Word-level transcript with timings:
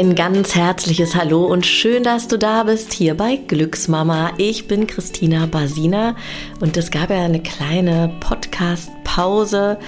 Ein 0.00 0.14
ganz 0.14 0.54
herzliches 0.54 1.14
Hallo 1.14 1.44
und 1.44 1.66
schön, 1.66 2.04
dass 2.04 2.26
du 2.26 2.38
da 2.38 2.62
bist 2.62 2.94
hier 2.94 3.14
bei 3.14 3.36
Glücksmama. 3.36 4.30
Ich 4.38 4.66
bin 4.66 4.86
Christina 4.86 5.44
Basina 5.44 6.16
und 6.58 6.78
es 6.78 6.90
gab 6.90 7.10
ja 7.10 7.22
eine 7.22 7.42
kleine 7.42 8.10
Podcast-Pause. 8.20 9.78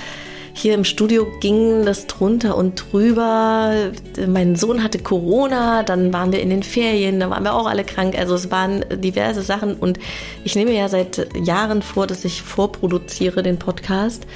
Hier 0.52 0.74
im 0.74 0.84
Studio 0.84 1.26
ging 1.40 1.86
das 1.86 2.08
drunter 2.08 2.58
und 2.58 2.92
drüber. 2.92 3.90
Mein 4.28 4.54
Sohn 4.54 4.82
hatte 4.84 4.98
Corona, 4.98 5.82
dann 5.82 6.12
waren 6.12 6.30
wir 6.30 6.42
in 6.42 6.50
den 6.50 6.62
Ferien, 6.62 7.18
da 7.18 7.30
waren 7.30 7.44
wir 7.44 7.54
auch 7.54 7.66
alle 7.66 7.82
krank. 7.82 8.14
Also 8.18 8.34
es 8.34 8.50
waren 8.50 8.84
diverse 9.00 9.40
Sachen 9.40 9.76
und 9.76 9.98
ich 10.44 10.54
nehme 10.54 10.76
ja 10.76 10.90
seit 10.90 11.26
Jahren 11.42 11.80
vor, 11.80 12.06
dass 12.06 12.26
ich 12.26 12.42
vorproduziere 12.42 13.42
den 13.42 13.58
Podcast 13.58 14.26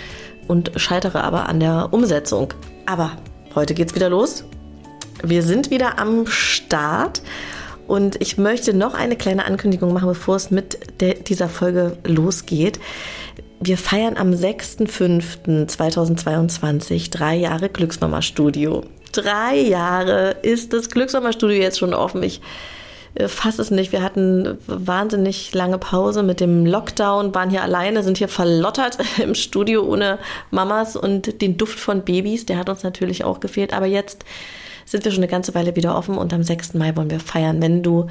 und 0.49 0.73
scheitere 0.77 1.23
aber 1.23 1.51
an 1.51 1.61
der 1.61 1.91
Umsetzung. 1.91 2.55
Aber 2.87 3.19
heute 3.55 3.75
geht's 3.75 3.95
wieder 3.95 4.09
los 4.09 4.47
wir 5.23 5.43
sind 5.43 5.71
wieder 5.71 5.99
am 5.99 6.27
Start 6.27 7.23
und 7.87 8.21
ich 8.21 8.37
möchte 8.39 8.75
noch 8.75 8.95
eine 8.95 9.15
kleine 9.17 9.45
Ankündigung 9.45 9.93
machen, 9.93 10.09
bevor 10.09 10.35
es 10.37 10.51
mit 10.51 10.79
dieser 11.29 11.49
Folge 11.49 11.99
losgeht. 12.05 12.81
Wir 13.61 13.79
feiern 13.79 14.17
am 14.17 14.33
6.5.2022 14.33 17.11
drei 17.11 17.37
Jahre 17.37 17.69
Glücksmama 17.69 18.23
Studio. 18.23 18.83
Drei 19.13 19.57
Jahre 19.57 20.37
ist 20.43 20.73
das 20.73 20.91
Glücksmama 20.91 21.33
Studio 21.33 21.57
jetzt 21.57 21.79
schon 21.79 21.95
offen. 21.95 22.21
Ich 22.23 22.41
äh, 23.15 23.29
fasse 23.29 23.63
es 23.63 23.71
nicht. 23.71 23.93
Wir 23.93 24.03
hatten 24.03 24.59
wahnsinnig 24.67 25.55
lange 25.55 25.79
Pause 25.79 26.23
mit 26.23 26.41
dem 26.41 26.67
Lockdown, 26.67 27.35
waren 27.35 27.49
hier 27.51 27.63
alleine, 27.63 28.03
sind 28.03 28.19
hier 28.19 28.29
verlottert 28.29 28.99
im 29.23 29.35
Studio 29.35 29.85
ohne 29.85 30.19
Mamas 30.51 30.97
und 30.97 31.41
den 31.41 31.57
Duft 31.57 31.81
von 31.81 32.03
Babys, 32.03 32.45
der 32.47 32.59
hat 32.59 32.69
uns 32.69 32.83
natürlich 32.83 33.25
auch 33.25 33.41
gefehlt. 33.41 33.73
Aber 33.73 33.87
jetzt 33.87 34.27
sind 34.87 35.05
wir 35.05 35.13
schon 35.13 35.23
eine 35.23 35.31
ganze 35.31 35.55
Weile 35.55 35.77
wieder 35.77 35.97
offen 35.97 36.17
und 36.17 36.33
am 36.33 36.43
6. 36.43 36.75
Mai 36.75 36.97
wollen 36.97 37.11
wir 37.11 37.21
feiern. 37.21 37.61
Wenn 37.61 37.83
du 37.83 38.07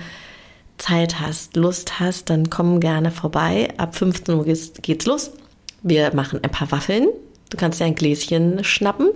Zeit 0.78 1.20
hast, 1.20 1.56
Lust 1.56 2.00
hast, 2.00 2.30
dann 2.30 2.50
komm 2.50 2.80
gerne 2.80 3.10
vorbei. 3.10 3.70
Ab 3.78 3.96
15 3.96 4.36
Uhr 4.36 4.46
geht's, 4.46 4.74
geht's 4.82 5.06
los. 5.06 5.32
Wir 5.82 6.14
machen 6.14 6.40
ein 6.44 6.52
paar 6.52 6.72
Waffeln. 6.72 7.08
Du 7.50 7.58
kannst 7.58 7.80
dir 7.80 7.86
ein 7.86 7.96
Gläschen 7.96 8.64
schnappen. 8.64 9.10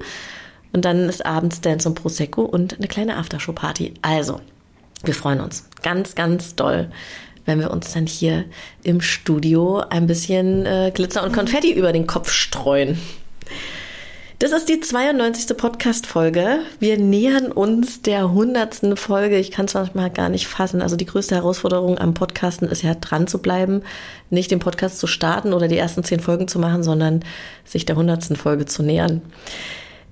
Und 0.71 0.85
dann 0.85 1.09
ist 1.09 1.25
abends 1.25 1.61
Dance 1.61 1.89
und 1.89 1.95
Prosecco 1.95 2.43
und 2.43 2.77
eine 2.77 2.87
kleine 2.87 3.17
Aftershow-Party. 3.17 3.95
Also, 4.01 4.39
wir 5.03 5.13
freuen 5.13 5.41
uns 5.41 5.67
ganz, 5.81 6.15
ganz 6.15 6.55
doll, 6.55 6.91
wenn 7.45 7.59
wir 7.59 7.71
uns 7.71 7.91
dann 7.91 8.05
hier 8.05 8.45
im 8.83 9.01
Studio 9.01 9.79
ein 9.89 10.07
bisschen 10.07 10.65
äh, 10.65 10.91
Glitzer 10.93 11.23
und 11.23 11.33
Konfetti 11.33 11.73
über 11.73 11.91
den 11.91 12.05
Kopf 12.05 12.31
streuen. 12.31 12.99
Das 14.39 14.53
ist 14.53 14.69
die 14.69 14.79
92. 14.79 15.57
Podcast-Folge. 15.57 16.59
Wir 16.79 16.97
nähern 16.97 17.51
uns 17.51 18.03
der 18.03 18.19
100. 18.19 18.97
Folge. 18.97 19.37
Ich 19.37 19.51
kann 19.51 19.65
es 19.65 19.73
manchmal 19.73 20.09
gar 20.11 20.29
nicht 20.29 20.47
fassen. 20.47 20.81
Also 20.81 20.95
die 20.95 21.05
größte 21.05 21.35
Herausforderung 21.35 21.97
am 21.97 22.13
Podcasten 22.13 22.69
ist 22.69 22.81
ja 22.81 22.95
dran 22.95 23.27
zu 23.27 23.39
bleiben, 23.39 23.81
nicht 24.29 24.49
den 24.49 24.59
Podcast 24.59 24.97
zu 24.97 25.07
starten 25.07 25.51
oder 25.51 25.67
die 25.67 25.77
ersten 25.77 26.05
zehn 26.05 26.21
Folgen 26.21 26.47
zu 26.47 26.57
machen, 26.57 26.83
sondern 26.83 27.25
sich 27.65 27.85
der 27.85 27.97
100. 27.97 28.37
Folge 28.37 28.65
zu 28.65 28.81
nähern. 28.81 29.21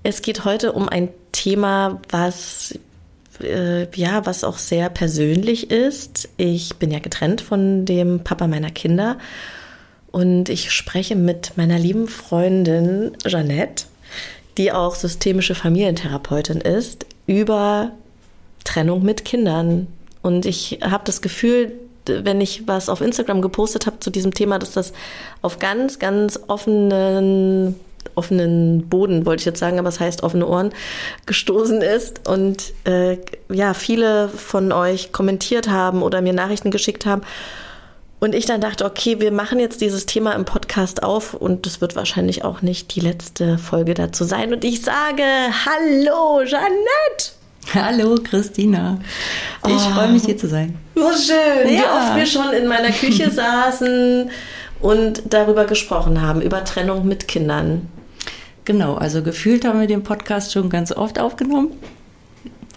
Es 0.03 0.21
geht 0.21 0.43
heute 0.43 0.73
um 0.73 0.89
ein 0.89 1.07
Thema, 1.31 2.01
was 2.09 2.77
äh, 3.41 3.89
ja, 3.95 4.25
was 4.25 4.43
auch 4.43 4.57
sehr 4.57 4.89
persönlich 4.89 5.71
ist. 5.71 6.27
Ich 6.35 6.75
bin 6.75 6.91
ja 6.91 6.99
getrennt 6.99 7.39
von 7.39 7.85
dem 7.85 8.25
Papa 8.25 8.47
meiner 8.47 8.71
Kinder 8.71 9.19
und 10.11 10.49
ich 10.49 10.73
spreche 10.73 11.15
mit 11.15 11.53
meiner 11.55 11.79
lieben 11.79 12.09
Freundin 12.09 13.15
Jeannette 13.25 13.85
die 14.57 14.71
auch 14.71 14.95
systemische 14.95 15.55
Familientherapeutin 15.55 16.61
ist, 16.61 17.05
über 17.27 17.91
Trennung 18.63 19.03
mit 19.03 19.25
Kindern. 19.25 19.87
Und 20.21 20.45
ich 20.45 20.79
habe 20.81 21.03
das 21.05 21.21
Gefühl, 21.21 21.73
wenn 22.05 22.41
ich 22.41 22.67
was 22.67 22.89
auf 22.89 23.01
Instagram 23.01 23.41
gepostet 23.41 23.85
habe 23.85 23.99
zu 23.99 24.09
diesem 24.09 24.33
Thema, 24.33 24.59
dass 24.59 24.71
das 24.71 24.93
auf 25.41 25.59
ganz, 25.59 25.99
ganz 25.99 26.39
offenen, 26.47 27.75
offenen 28.15 28.87
Boden, 28.87 29.25
wollte 29.25 29.41
ich 29.41 29.45
jetzt 29.45 29.59
sagen, 29.59 29.77
aber 29.77 29.89
es 29.89 29.99
heißt 29.99 30.23
offene 30.23 30.47
Ohren, 30.47 30.71
gestoßen 31.25 31.81
ist. 31.81 32.27
Und 32.27 32.73
äh, 32.85 33.17
ja, 33.49 33.73
viele 33.73 34.29
von 34.29 34.71
euch 34.71 35.11
kommentiert 35.11 35.69
haben 35.69 36.01
oder 36.01 36.21
mir 36.21 36.33
Nachrichten 36.33 36.71
geschickt 36.71 37.05
haben 37.05 37.21
und 38.19 38.33
ich 38.33 38.45
dann 38.45 38.61
dachte, 38.61 38.85
okay, 38.85 39.19
wir 39.19 39.31
machen 39.31 39.59
jetzt 39.59 39.81
dieses 39.81 40.05
Thema 40.05 40.33
im 40.33 40.45
Podcast 40.45 41.03
auf 41.03 41.33
und 41.33 41.65
das 41.65 41.81
wird 41.81 41.95
wahrscheinlich 41.95 42.43
auch 42.43 42.61
nicht 42.61 42.95
die 42.95 42.99
letzte 42.99 43.57
Folge 43.57 43.93
dazu 43.93 44.23
sein. 44.23 44.53
Und 44.53 44.63
ich 44.63 44.81
sage, 44.81 45.23
hallo, 45.65 46.41
Jeannette! 46.43 47.37
Hallo, 47.73 48.15
Christina. 48.23 48.99
Ich 49.67 49.73
oh, 49.73 49.77
freue 49.77 50.07
mich, 50.09 50.23
hier 50.23 50.37
zu 50.37 50.47
sein. 50.47 50.77
So 50.95 51.11
schön, 51.11 51.73
ja. 51.73 51.79
wie 51.79 51.83
oft 51.83 52.15
wir 52.15 52.25
schon 52.25 52.53
in 52.53 52.67
meiner 52.67 52.91
Küche 52.91 53.29
saßen 53.31 54.31
und 54.79 55.21
darüber 55.29 55.65
gesprochen 55.65 56.21
haben, 56.21 56.41
über 56.41 56.63
Trennung 56.63 57.07
mit 57.07 57.27
Kindern. 57.27 57.89
Genau, 58.65 58.95
also 58.95 59.21
gefühlt 59.21 59.65
haben 59.65 59.79
wir 59.79 59.87
den 59.87 60.03
Podcast 60.03 60.53
schon 60.53 60.69
ganz 60.69 60.91
oft 60.91 61.19
aufgenommen. 61.19 61.71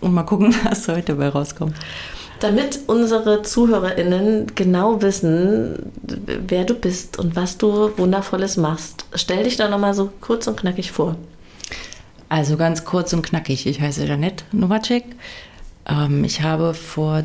Und 0.01 0.13
mal 0.13 0.25
gucken, 0.25 0.55
was 0.65 0.87
heute 0.89 1.15
dabei 1.15 1.29
rauskommt. 1.29 1.77
Damit 2.41 2.81
unsere 2.87 3.43
ZuhörerInnen 3.43 4.53
genau 4.55 5.03
wissen, 5.03 5.93
wer 6.03 6.65
du 6.65 6.75
bist 6.75 7.19
und 7.19 7.37
was 7.37 7.59
du 7.59 7.97
Wundervolles 7.99 8.57
machst, 8.57 9.05
stell 9.15 9.45
dich 9.45 9.59
doch 9.59 9.69
nochmal 9.69 9.93
so 9.93 10.11
kurz 10.21 10.47
und 10.47 10.57
knackig 10.57 10.91
vor. 10.91 11.17
Also 12.31 12.57
ganz 12.57 12.85
kurz 12.85 13.13
und 13.13 13.23
knackig. 13.23 13.67
Ich 13.67 13.81
heiße 13.81 14.07
Janette 14.07 14.45
Nowacek. 14.53 15.05
Ähm, 15.87 16.25
ich 16.25 16.41
habe 16.41 16.73
vor 16.73 17.25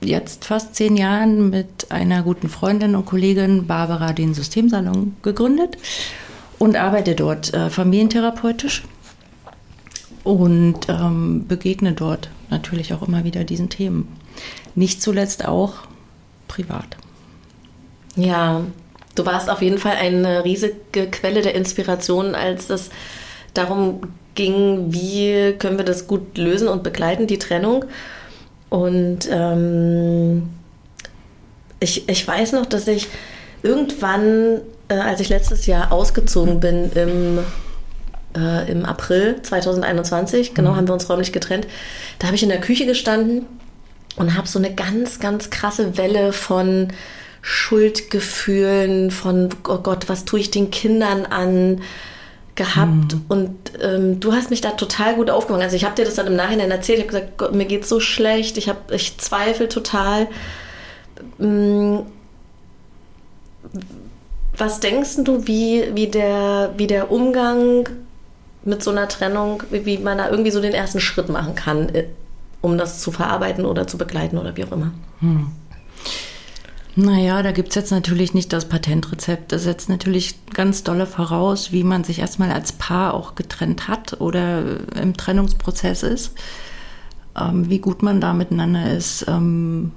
jetzt 0.00 0.44
fast 0.44 0.74
zehn 0.74 0.96
Jahren 0.96 1.50
mit 1.50 1.90
einer 1.90 2.22
guten 2.22 2.48
Freundin 2.48 2.96
und 2.96 3.06
Kollegin 3.06 3.66
Barbara 3.66 4.12
den 4.12 4.34
Systemsalon 4.34 5.16
gegründet 5.22 5.76
und 6.58 6.76
arbeite 6.76 7.14
dort 7.14 7.54
äh, 7.54 7.70
familientherapeutisch 7.70 8.82
und 10.24 10.88
ähm, 10.88 11.46
begegne 11.46 11.92
dort 11.92 12.30
natürlich 12.50 12.94
auch 12.94 13.02
immer 13.02 13.24
wieder 13.24 13.44
diesen 13.44 13.68
Themen. 13.68 14.16
Nicht 14.74 15.02
zuletzt 15.02 15.46
auch 15.46 15.74
privat. 16.48 16.96
Ja, 18.16 18.64
du 19.14 19.26
warst 19.26 19.50
auf 19.50 19.62
jeden 19.62 19.78
Fall 19.78 19.96
eine 19.96 20.44
riesige 20.44 21.06
Quelle 21.10 21.42
der 21.42 21.54
Inspiration, 21.54 22.34
als 22.34 22.70
es 22.70 22.90
darum 23.54 24.00
ging, 24.34 24.92
wie 24.92 25.54
können 25.58 25.78
wir 25.78 25.84
das 25.84 26.06
gut 26.06 26.36
lösen 26.38 26.68
und 26.68 26.82
begleiten, 26.82 27.26
die 27.26 27.38
Trennung. 27.38 27.84
Und 28.68 29.28
ähm, 29.30 30.50
ich, 31.80 32.08
ich 32.08 32.26
weiß 32.26 32.52
noch, 32.52 32.66
dass 32.66 32.88
ich 32.88 33.08
irgendwann, 33.62 34.60
äh, 34.88 34.94
als 34.94 35.20
ich 35.20 35.28
letztes 35.28 35.66
Jahr 35.66 35.92
ausgezogen 35.92 36.60
bin 36.60 36.90
im 36.94 37.38
äh, 38.36 38.70
im 38.70 38.84
April 38.84 39.40
2021, 39.42 40.54
genau, 40.54 40.72
mhm. 40.72 40.76
haben 40.76 40.88
wir 40.88 40.94
uns 40.94 41.08
räumlich 41.08 41.32
getrennt. 41.32 41.66
Da 42.18 42.26
habe 42.26 42.36
ich 42.36 42.42
in 42.42 42.48
der 42.48 42.60
Küche 42.60 42.86
gestanden 42.86 43.46
und 44.16 44.36
habe 44.36 44.46
so 44.46 44.58
eine 44.58 44.74
ganz, 44.74 45.18
ganz 45.18 45.50
krasse 45.50 45.96
Welle 45.96 46.32
von 46.32 46.88
Schuldgefühlen, 47.42 49.10
von, 49.10 49.48
oh 49.68 49.78
Gott, 49.78 50.08
was 50.08 50.24
tue 50.24 50.40
ich 50.40 50.50
den 50.50 50.70
Kindern 50.70 51.26
an, 51.26 51.80
gehabt. 52.56 53.14
Mhm. 53.14 53.24
Und 53.28 53.54
ähm, 53.80 54.18
du 54.18 54.32
hast 54.32 54.50
mich 54.50 54.62
da 54.62 54.70
total 54.72 55.14
gut 55.14 55.30
aufgefangen. 55.30 55.62
Also 55.62 55.76
ich 55.76 55.84
habe 55.84 55.94
dir 55.94 56.04
das 56.04 56.14
dann 56.14 56.26
im 56.26 56.36
Nachhinein 56.36 56.70
erzählt. 56.70 56.98
Ich 56.98 57.04
habe 57.04 57.12
gesagt, 57.12 57.38
Gott, 57.38 57.54
mir 57.54 57.66
geht's 57.66 57.88
so 57.88 58.00
schlecht. 58.00 58.56
Ich, 58.56 58.68
hab, 58.68 58.90
ich 58.90 59.18
zweifle 59.18 59.68
total. 59.68 60.26
Ähm, 61.38 62.00
was 64.56 64.80
denkst 64.80 65.18
du, 65.18 65.46
wie, 65.46 65.84
wie, 65.94 66.08
der, 66.08 66.72
wie 66.78 66.86
der 66.86 67.12
Umgang 67.12 67.88
mit 68.66 68.82
so 68.82 68.90
einer 68.90 69.08
Trennung, 69.08 69.62
wie 69.70 69.98
man 69.98 70.18
da 70.18 70.30
irgendwie 70.30 70.50
so 70.50 70.60
den 70.60 70.72
ersten 70.72 71.00
Schritt 71.00 71.28
machen 71.28 71.54
kann, 71.54 71.88
äh, 71.90 72.04
um 72.60 72.78
das 72.78 73.00
zu 73.00 73.12
verarbeiten 73.12 73.64
oder 73.64 73.86
zu 73.86 73.98
begleiten 73.98 74.38
oder 74.38 74.56
wie 74.56 74.64
auch 74.64 74.72
immer. 74.72 74.92
Hm. 75.20 75.48
Naja, 76.98 77.42
da 77.42 77.52
gibt 77.52 77.68
es 77.68 77.74
jetzt 77.74 77.90
natürlich 77.90 78.32
nicht 78.32 78.54
das 78.54 78.64
Patentrezept. 78.64 79.52
Das 79.52 79.64
setzt 79.64 79.90
natürlich 79.90 80.34
ganz 80.54 80.82
dolle 80.82 81.06
voraus, 81.06 81.70
wie 81.70 81.84
man 81.84 82.04
sich 82.04 82.20
erstmal 82.20 82.50
als 82.50 82.72
Paar 82.72 83.12
auch 83.12 83.34
getrennt 83.34 83.86
hat 83.86 84.18
oder 84.18 84.62
im 84.98 85.14
Trennungsprozess 85.14 86.02
ist. 86.02 86.32
Ähm, 87.38 87.68
wie 87.68 87.80
gut 87.80 88.02
man 88.02 88.22
da 88.22 88.32
miteinander 88.32 88.90
ist. 88.90 89.26
Ähm, 89.28 89.92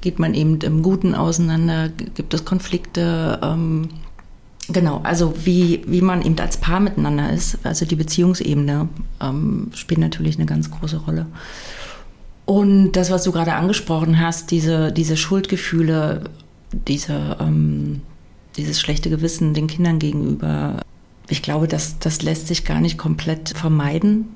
geht 0.00 0.18
man 0.18 0.32
eben 0.32 0.58
im 0.62 0.82
Guten 0.82 1.14
auseinander? 1.14 1.90
Gibt 1.90 2.32
es 2.32 2.46
Konflikte? 2.46 3.38
Ähm, 3.42 3.90
Genau, 4.68 5.00
also 5.02 5.34
wie, 5.44 5.82
wie 5.86 6.02
man 6.02 6.22
eben 6.22 6.38
als 6.38 6.56
Paar 6.56 6.80
miteinander 6.80 7.32
ist, 7.32 7.58
also 7.64 7.84
die 7.84 7.96
Beziehungsebene 7.96 8.88
ähm, 9.20 9.70
spielt 9.74 10.00
natürlich 10.00 10.36
eine 10.36 10.46
ganz 10.46 10.70
große 10.70 10.98
Rolle. 10.98 11.26
Und 12.44 12.92
das, 12.92 13.10
was 13.10 13.24
du 13.24 13.32
gerade 13.32 13.54
angesprochen 13.54 14.20
hast, 14.20 14.50
diese, 14.50 14.92
diese 14.92 15.16
Schuldgefühle, 15.16 16.24
diese, 16.72 17.36
ähm, 17.40 18.02
dieses 18.56 18.80
schlechte 18.80 19.10
Gewissen 19.10 19.52
den 19.54 19.66
Kindern 19.66 19.98
gegenüber, 19.98 20.80
ich 21.28 21.42
glaube, 21.42 21.66
das, 21.66 21.98
das 21.98 22.22
lässt 22.22 22.48
sich 22.48 22.64
gar 22.64 22.80
nicht 22.80 22.98
komplett 22.98 23.50
vermeiden, 23.50 24.26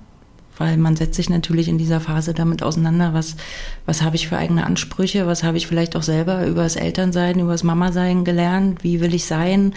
weil 0.56 0.76
man 0.76 0.96
setzt 0.96 1.14
sich 1.14 1.28
natürlich 1.28 1.68
in 1.68 1.78
dieser 1.78 2.00
Phase 2.00 2.32
damit 2.32 2.62
auseinander, 2.62 3.12
was, 3.12 3.36
was 3.84 4.02
habe 4.02 4.16
ich 4.16 4.28
für 4.28 4.38
eigene 4.38 4.64
Ansprüche, 4.64 5.26
was 5.26 5.42
habe 5.42 5.58
ich 5.58 5.66
vielleicht 5.66 5.96
auch 5.96 6.02
selber 6.02 6.46
über 6.46 6.62
das 6.62 6.76
Elternsein, 6.76 7.38
über 7.40 7.52
das 7.52 7.64
Mama-Sein 7.64 8.24
gelernt, 8.24 8.82
wie 8.82 9.00
will 9.00 9.14
ich 9.14 9.26
sein, 9.26 9.74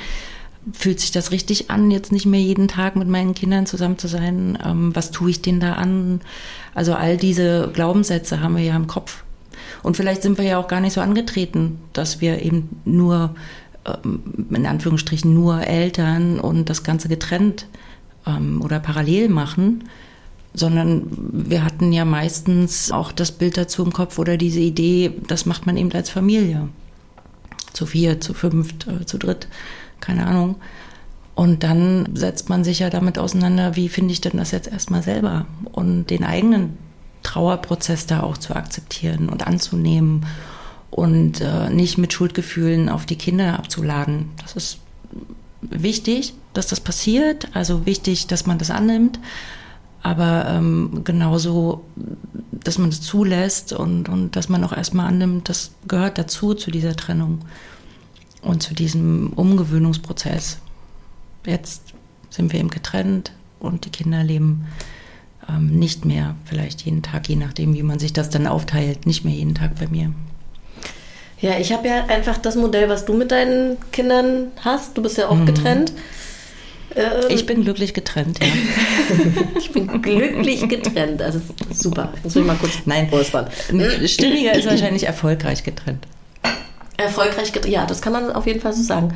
fühlt 0.73 0.99
sich 0.99 1.11
das 1.11 1.31
richtig 1.31 1.69
an, 1.69 1.91
jetzt 1.91 2.11
nicht 2.11 2.25
mehr 2.25 2.39
jeden 2.39 2.67
Tag 2.67 2.95
mit 2.95 3.07
meinen 3.07 3.33
Kindern 3.33 3.65
zusammen 3.65 3.97
zu 3.97 4.07
sein, 4.07 4.57
ähm, 4.63 4.95
was 4.95 5.11
tue 5.11 5.31
ich 5.31 5.41
denen 5.41 5.59
da 5.59 5.73
an, 5.73 6.21
also 6.75 6.93
all 6.93 7.17
diese 7.17 7.69
Glaubenssätze 7.73 8.41
haben 8.41 8.55
wir 8.55 8.63
ja 8.63 8.75
im 8.75 8.87
Kopf. 8.87 9.23
Und 9.83 9.97
vielleicht 9.97 10.21
sind 10.21 10.37
wir 10.37 10.45
ja 10.45 10.57
auch 10.57 10.67
gar 10.67 10.81
nicht 10.81 10.93
so 10.93 11.01
angetreten, 11.01 11.79
dass 11.93 12.21
wir 12.21 12.41
eben 12.41 12.81
nur, 12.85 13.35
ähm, 13.85 14.21
in 14.49 14.65
Anführungsstrichen, 14.65 15.33
nur 15.33 15.61
Eltern 15.65 16.39
und 16.39 16.69
das 16.69 16.83
Ganze 16.83 17.07
getrennt 17.07 17.67
ähm, 18.27 18.61
oder 18.61 18.79
parallel 18.79 19.29
machen, 19.29 19.85
sondern 20.53 21.03
wir 21.31 21.63
hatten 21.63 21.93
ja 21.93 22.05
meistens 22.05 22.91
auch 22.91 23.11
das 23.11 23.31
Bild 23.31 23.57
dazu 23.57 23.83
im 23.83 23.93
Kopf 23.93 24.17
oder 24.17 24.35
diese 24.35 24.59
Idee, 24.59 25.11
das 25.27 25.45
macht 25.45 25.65
man 25.65 25.77
eben 25.77 25.91
als 25.91 26.09
Familie. 26.09 26.67
Zu 27.71 27.85
vier, 27.85 28.19
zu 28.19 28.33
fünft, 28.33 28.87
äh, 28.87 29.05
zu 29.05 29.17
dritt, 29.17 29.47
keine 29.99 30.25
Ahnung. 30.25 30.55
Und 31.35 31.63
dann 31.63 32.09
setzt 32.15 32.49
man 32.49 32.63
sich 32.63 32.79
ja 32.79 32.89
damit 32.89 33.17
auseinander, 33.17 33.75
wie 33.77 33.87
finde 33.87 34.11
ich 34.11 34.19
denn 34.19 34.37
das 34.37 34.51
jetzt 34.51 34.67
erstmal 34.67 35.03
selber 35.03 35.45
und 35.71 36.07
den 36.07 36.25
eigenen 36.25 36.77
Trauerprozess 37.23 38.05
da 38.05 38.23
auch 38.23 38.37
zu 38.37 38.55
akzeptieren 38.55 39.29
und 39.29 39.47
anzunehmen 39.47 40.25
und 40.91 41.41
äh, 41.41 41.69
nicht 41.69 41.97
mit 41.97 42.11
Schuldgefühlen 42.11 42.89
auf 42.89 43.05
die 43.05 43.15
Kinder 43.15 43.57
abzuladen. 43.57 44.31
Das 44.41 44.55
ist 44.55 44.79
wichtig, 45.61 46.33
dass 46.53 46.67
das 46.67 46.79
passiert, 46.79 47.47
also 47.53 47.85
wichtig, 47.85 48.27
dass 48.27 48.45
man 48.45 48.57
das 48.57 48.71
annimmt, 48.71 49.19
aber 50.01 50.45
ähm, 50.47 51.01
genauso, 51.03 51.85
dass 52.51 52.77
man 52.77 52.89
es 52.89 53.01
zulässt 53.01 53.73
und, 53.73 54.09
und 54.09 54.35
dass 54.35 54.49
man 54.49 54.63
auch 54.63 54.73
erstmal 54.73 55.07
annimmt, 55.07 55.49
das 55.49 55.71
gehört 55.87 56.17
dazu, 56.17 56.53
zu 56.53 56.71
dieser 56.71 56.95
Trennung 56.95 57.39
und 58.41 58.63
zu 58.63 58.73
diesem 58.73 59.33
Umgewöhnungsprozess. 59.33 60.59
Jetzt 61.45 61.93
sind 62.29 62.53
wir 62.53 62.59
eben 62.59 62.69
getrennt 62.69 63.31
und 63.59 63.85
die 63.85 63.89
Kinder 63.89 64.23
leben 64.23 64.67
ähm, 65.49 65.79
nicht 65.79 66.05
mehr 66.05 66.35
vielleicht 66.45 66.81
jeden 66.81 67.01
Tag, 67.01 67.27
je 67.27 67.35
nachdem, 67.35 67.73
wie 67.73 67.83
man 67.83 67.99
sich 67.99 68.13
das 68.13 68.29
dann 68.29 68.47
aufteilt, 68.47 69.05
nicht 69.05 69.25
mehr 69.25 69.33
jeden 69.33 69.55
Tag 69.55 69.75
bei 69.79 69.87
mir. 69.87 70.11
Ja, 71.41 71.57
ich 71.57 71.71
habe 71.71 71.87
ja 71.87 72.05
einfach 72.05 72.37
das 72.37 72.55
Modell, 72.55 72.89
was 72.89 73.05
du 73.05 73.13
mit 73.13 73.31
deinen 73.31 73.77
Kindern 73.91 74.47
hast. 74.61 74.97
Du 74.97 75.01
bist 75.01 75.17
ja 75.17 75.29
auch 75.29 75.37
mhm. 75.37 75.45
getrennt. 75.45 75.93
Ähm, 76.95 77.23
ich 77.29 77.45
bin 77.45 77.63
glücklich 77.63 77.93
getrennt, 77.93 78.39
ja. 78.41 78.47
ich 79.57 79.71
bin 79.71 80.01
glücklich 80.01 80.67
getrennt. 80.67 81.21
Also 81.21 81.39
super. 81.71 82.13
Jetzt 82.23 82.35
will 82.35 82.41
ich 82.41 82.47
mal 82.47 82.57
kurz 82.57 82.73
Nein, 82.85 83.07
räuspern. 83.09 83.47
Stimmiger 84.05 84.53
ist 84.53 84.67
wahrscheinlich 84.67 85.03
erfolgreich 85.03 85.63
getrennt. 85.63 86.05
Erfolgreich 86.99 87.51
getrennt, 87.51 87.73
ja, 87.73 87.85
das 87.85 88.01
kann 88.01 88.13
man 88.13 88.31
auf 88.31 88.45
jeden 88.45 88.61
Fall 88.61 88.73
so 88.73 88.83
sagen. 88.83 89.13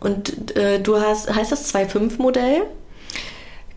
Und 0.00 0.56
äh, 0.56 0.80
du 0.80 1.00
hast, 1.00 1.34
heißt 1.34 1.50
das 1.50 1.74
2.5-Modell? 1.74 2.62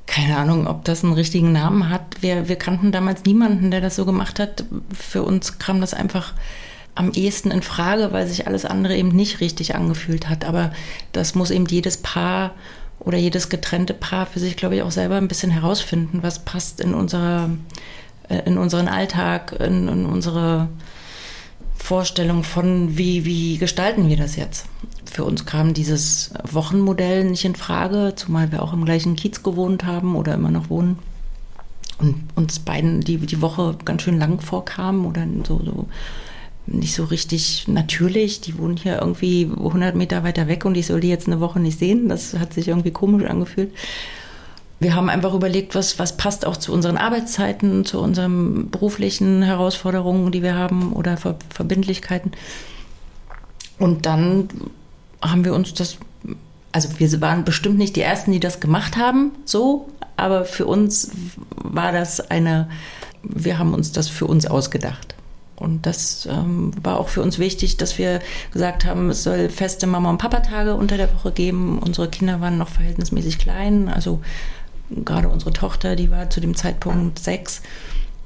Keine 0.05 0.37
Ahnung, 0.37 0.67
ob 0.67 0.83
das 0.85 1.03
einen 1.03 1.13
richtigen 1.13 1.51
Namen 1.51 1.89
hat. 1.89 2.21
Wir, 2.21 2.49
wir 2.49 2.57
kannten 2.57 2.91
damals 2.91 3.23
niemanden, 3.25 3.71
der 3.71 3.81
das 3.81 3.95
so 3.95 4.05
gemacht 4.05 4.39
hat. 4.39 4.65
Für 4.93 5.23
uns 5.23 5.59
kam 5.59 5.79
das 5.79 5.93
einfach 5.93 6.33
am 6.95 7.11
ehesten 7.11 7.51
in 7.51 7.61
Frage, 7.61 8.11
weil 8.11 8.27
sich 8.27 8.47
alles 8.47 8.65
andere 8.65 8.95
eben 8.95 9.09
nicht 9.09 9.39
richtig 9.39 9.75
angefühlt 9.75 10.29
hat. 10.29 10.43
Aber 10.43 10.71
das 11.11 11.35
muss 11.35 11.51
eben 11.51 11.65
jedes 11.65 11.97
Paar 11.97 12.55
oder 12.99 13.17
jedes 13.17 13.49
getrennte 13.49 13.93
Paar 13.93 14.25
für 14.25 14.39
sich, 14.39 14.57
glaube 14.57 14.75
ich, 14.75 14.81
auch 14.81 14.91
selber 14.91 15.15
ein 15.15 15.27
bisschen 15.27 15.51
herausfinden, 15.51 16.23
was 16.23 16.39
passt 16.39 16.81
in, 16.81 16.93
unserer, 16.93 17.49
äh, 18.27 18.39
in 18.45 18.57
unseren 18.57 18.87
Alltag, 18.87 19.55
in, 19.59 19.87
in 19.87 20.05
unsere 20.05 20.67
Vorstellung 21.87 22.43
von, 22.43 22.97
wie, 22.97 23.23
wie 23.23 23.57
gestalten 23.57 24.09
wir 24.09 24.17
das 24.17 24.35
jetzt. 24.35 24.65
Für 25.05 25.23
uns 25.23 25.45
kam 25.45 25.73
dieses 25.73 26.31
Wochenmodell 26.43 27.23
nicht 27.23 27.45
in 27.45 27.55
Frage, 27.55 28.11
zumal 28.13 28.51
wir 28.51 28.61
auch 28.61 28.73
im 28.73 28.83
gleichen 28.83 29.15
Kiez 29.15 29.41
gewohnt 29.41 29.85
haben 29.85 30.17
oder 30.17 30.33
immer 30.33 30.51
noch 30.51 30.69
wohnen. 30.69 30.99
Und 31.97 32.25
uns 32.35 32.59
beiden 32.59 32.99
die, 32.99 33.15
die 33.15 33.41
Woche 33.41 33.77
ganz 33.85 34.01
schön 34.01 34.19
lang 34.19 34.41
vorkam 34.41 35.05
oder 35.05 35.25
so, 35.47 35.61
so 35.63 35.87
nicht 36.65 36.93
so 36.93 37.05
richtig 37.05 37.69
natürlich. 37.69 38.41
Die 38.41 38.57
wohnen 38.57 38.75
hier 38.75 38.99
irgendwie 38.99 39.45
100 39.45 39.95
Meter 39.95 40.25
weiter 40.25 40.49
weg 40.49 40.65
und 40.65 40.75
ich 40.75 40.87
soll 40.87 40.99
die 40.99 41.07
jetzt 41.07 41.27
eine 41.27 41.39
Woche 41.39 41.61
nicht 41.61 41.79
sehen. 41.79 42.09
Das 42.09 42.33
hat 42.33 42.53
sich 42.53 42.67
irgendwie 42.67 42.91
komisch 42.91 43.23
angefühlt. 43.23 43.71
Wir 44.79 44.95
haben 44.95 45.09
einfach 45.09 45.33
überlegt, 45.33 45.73
was, 45.73 45.97
was 45.97 46.17
passt 46.17 46.45
auch 46.45 46.57
zu 46.57 46.71
unseren 46.71 46.97
Arbeitszeiten, 46.97 47.83
zu 47.83 47.99
unseren 47.99 48.69
beruflichen 48.69 49.41
Herausforderungen, 49.41 50.31
die 50.31 50.43
wir 50.43 50.55
haben 50.55 50.93
oder 50.93 51.17
Ver 51.17 51.35
Verbindlichkeiten. 51.49 52.31
Und 53.79 54.05
dann 54.05 54.49
haben 55.21 55.45
wir 55.45 55.53
uns 55.53 55.73
das, 55.73 55.97
also 56.71 56.89
wir 56.99 57.21
waren 57.21 57.43
bestimmt 57.43 57.77
nicht 57.77 57.95
die 57.95 58.01
Ersten, 58.01 58.31
die 58.31 58.39
das 58.39 58.59
gemacht 58.59 58.97
haben, 58.97 59.31
so, 59.45 59.89
aber 60.15 60.45
für 60.45 60.65
uns 60.65 61.11
war 61.55 61.91
das 61.91 62.31
eine, 62.31 62.69
wir 63.23 63.57
haben 63.57 63.73
uns 63.73 63.91
das 63.91 64.09
für 64.09 64.25
uns 64.27 64.45
ausgedacht. 64.45 65.15
Und 65.55 65.87
das 65.87 66.27
ähm, 66.31 66.71
war 66.83 66.99
auch 66.99 67.09
für 67.09 67.23
uns 67.23 67.39
wichtig, 67.39 67.77
dass 67.77 67.97
wir 67.97 68.19
gesagt 68.53 68.85
haben, 68.85 69.09
es 69.09 69.23
soll 69.23 69.49
feste 69.49 69.87
Mama- 69.87 70.11
und 70.11 70.19
Papa-Tage 70.19 70.75
unter 70.75 70.97
der 70.97 71.11
Woche 71.15 71.31
geben. 71.31 71.79
Unsere 71.79 72.09
Kinder 72.09 72.41
waren 72.41 72.59
noch 72.59 72.69
verhältnismäßig 72.69 73.39
klein, 73.39 73.89
also 73.89 74.21
gerade 74.89 75.29
unsere 75.29 75.53
Tochter, 75.53 75.95
die 75.95 76.11
war 76.11 76.29
zu 76.29 76.39
dem 76.39 76.55
Zeitpunkt 76.55 77.19
sechs, 77.19 77.61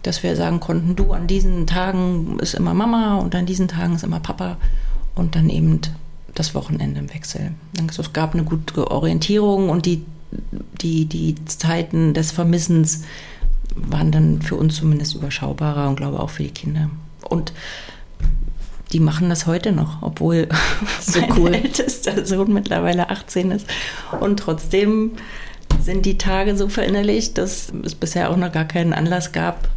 dass 0.03 0.23
wir 0.23 0.35
sagen 0.35 0.59
konnten, 0.59 0.95
du 0.95 1.13
an 1.13 1.27
diesen 1.27 1.67
Tagen 1.67 2.39
ist 2.39 2.55
immer 2.55 2.73
Mama 2.73 3.17
und 3.17 3.35
an 3.35 3.45
diesen 3.45 3.67
Tagen 3.67 3.95
ist 3.95 4.03
immer 4.03 4.19
Papa 4.19 4.57
und 5.15 5.35
dann 5.35 5.49
eben 5.49 5.81
das 6.33 6.55
Wochenende 6.55 6.99
im 6.99 7.13
Wechsel. 7.13 7.51
Es 7.87 8.13
gab 8.13 8.33
eine 8.33 8.43
gute 8.43 8.89
Orientierung 8.89 9.69
und 9.69 9.85
die, 9.85 10.03
die, 10.81 11.05
die 11.05 11.35
Zeiten 11.45 12.13
des 12.13 12.31
Vermissens 12.31 13.03
waren 13.75 14.11
dann 14.11 14.41
für 14.41 14.55
uns 14.55 14.75
zumindest 14.75 15.15
überschaubarer 15.15 15.87
und 15.89 15.97
glaube 15.97 16.19
auch 16.19 16.29
für 16.29 16.43
die 16.43 16.51
Kinder. 16.51 16.89
Und 17.29 17.53
die 18.91 18.99
machen 18.99 19.29
das 19.29 19.45
heute 19.45 19.71
noch, 19.71 20.01
obwohl 20.01 20.47
so 21.01 21.21
mein 21.21 21.37
cool. 21.37 21.53
ältester 21.53 22.25
Sohn 22.25 22.53
mittlerweile 22.53 23.09
18 23.09 23.51
ist. 23.51 23.67
Und 24.19 24.39
trotzdem 24.39 25.11
sind 25.83 26.05
die 26.05 26.17
Tage 26.17 26.55
so 26.55 26.69
verinnerlicht, 26.69 27.37
dass 27.37 27.71
es 27.83 27.95
bisher 27.95 28.29
auch 28.29 28.37
noch 28.37 28.51
gar 28.51 28.65
keinen 28.65 28.93
Anlass 28.93 29.31
gab, 29.31 29.67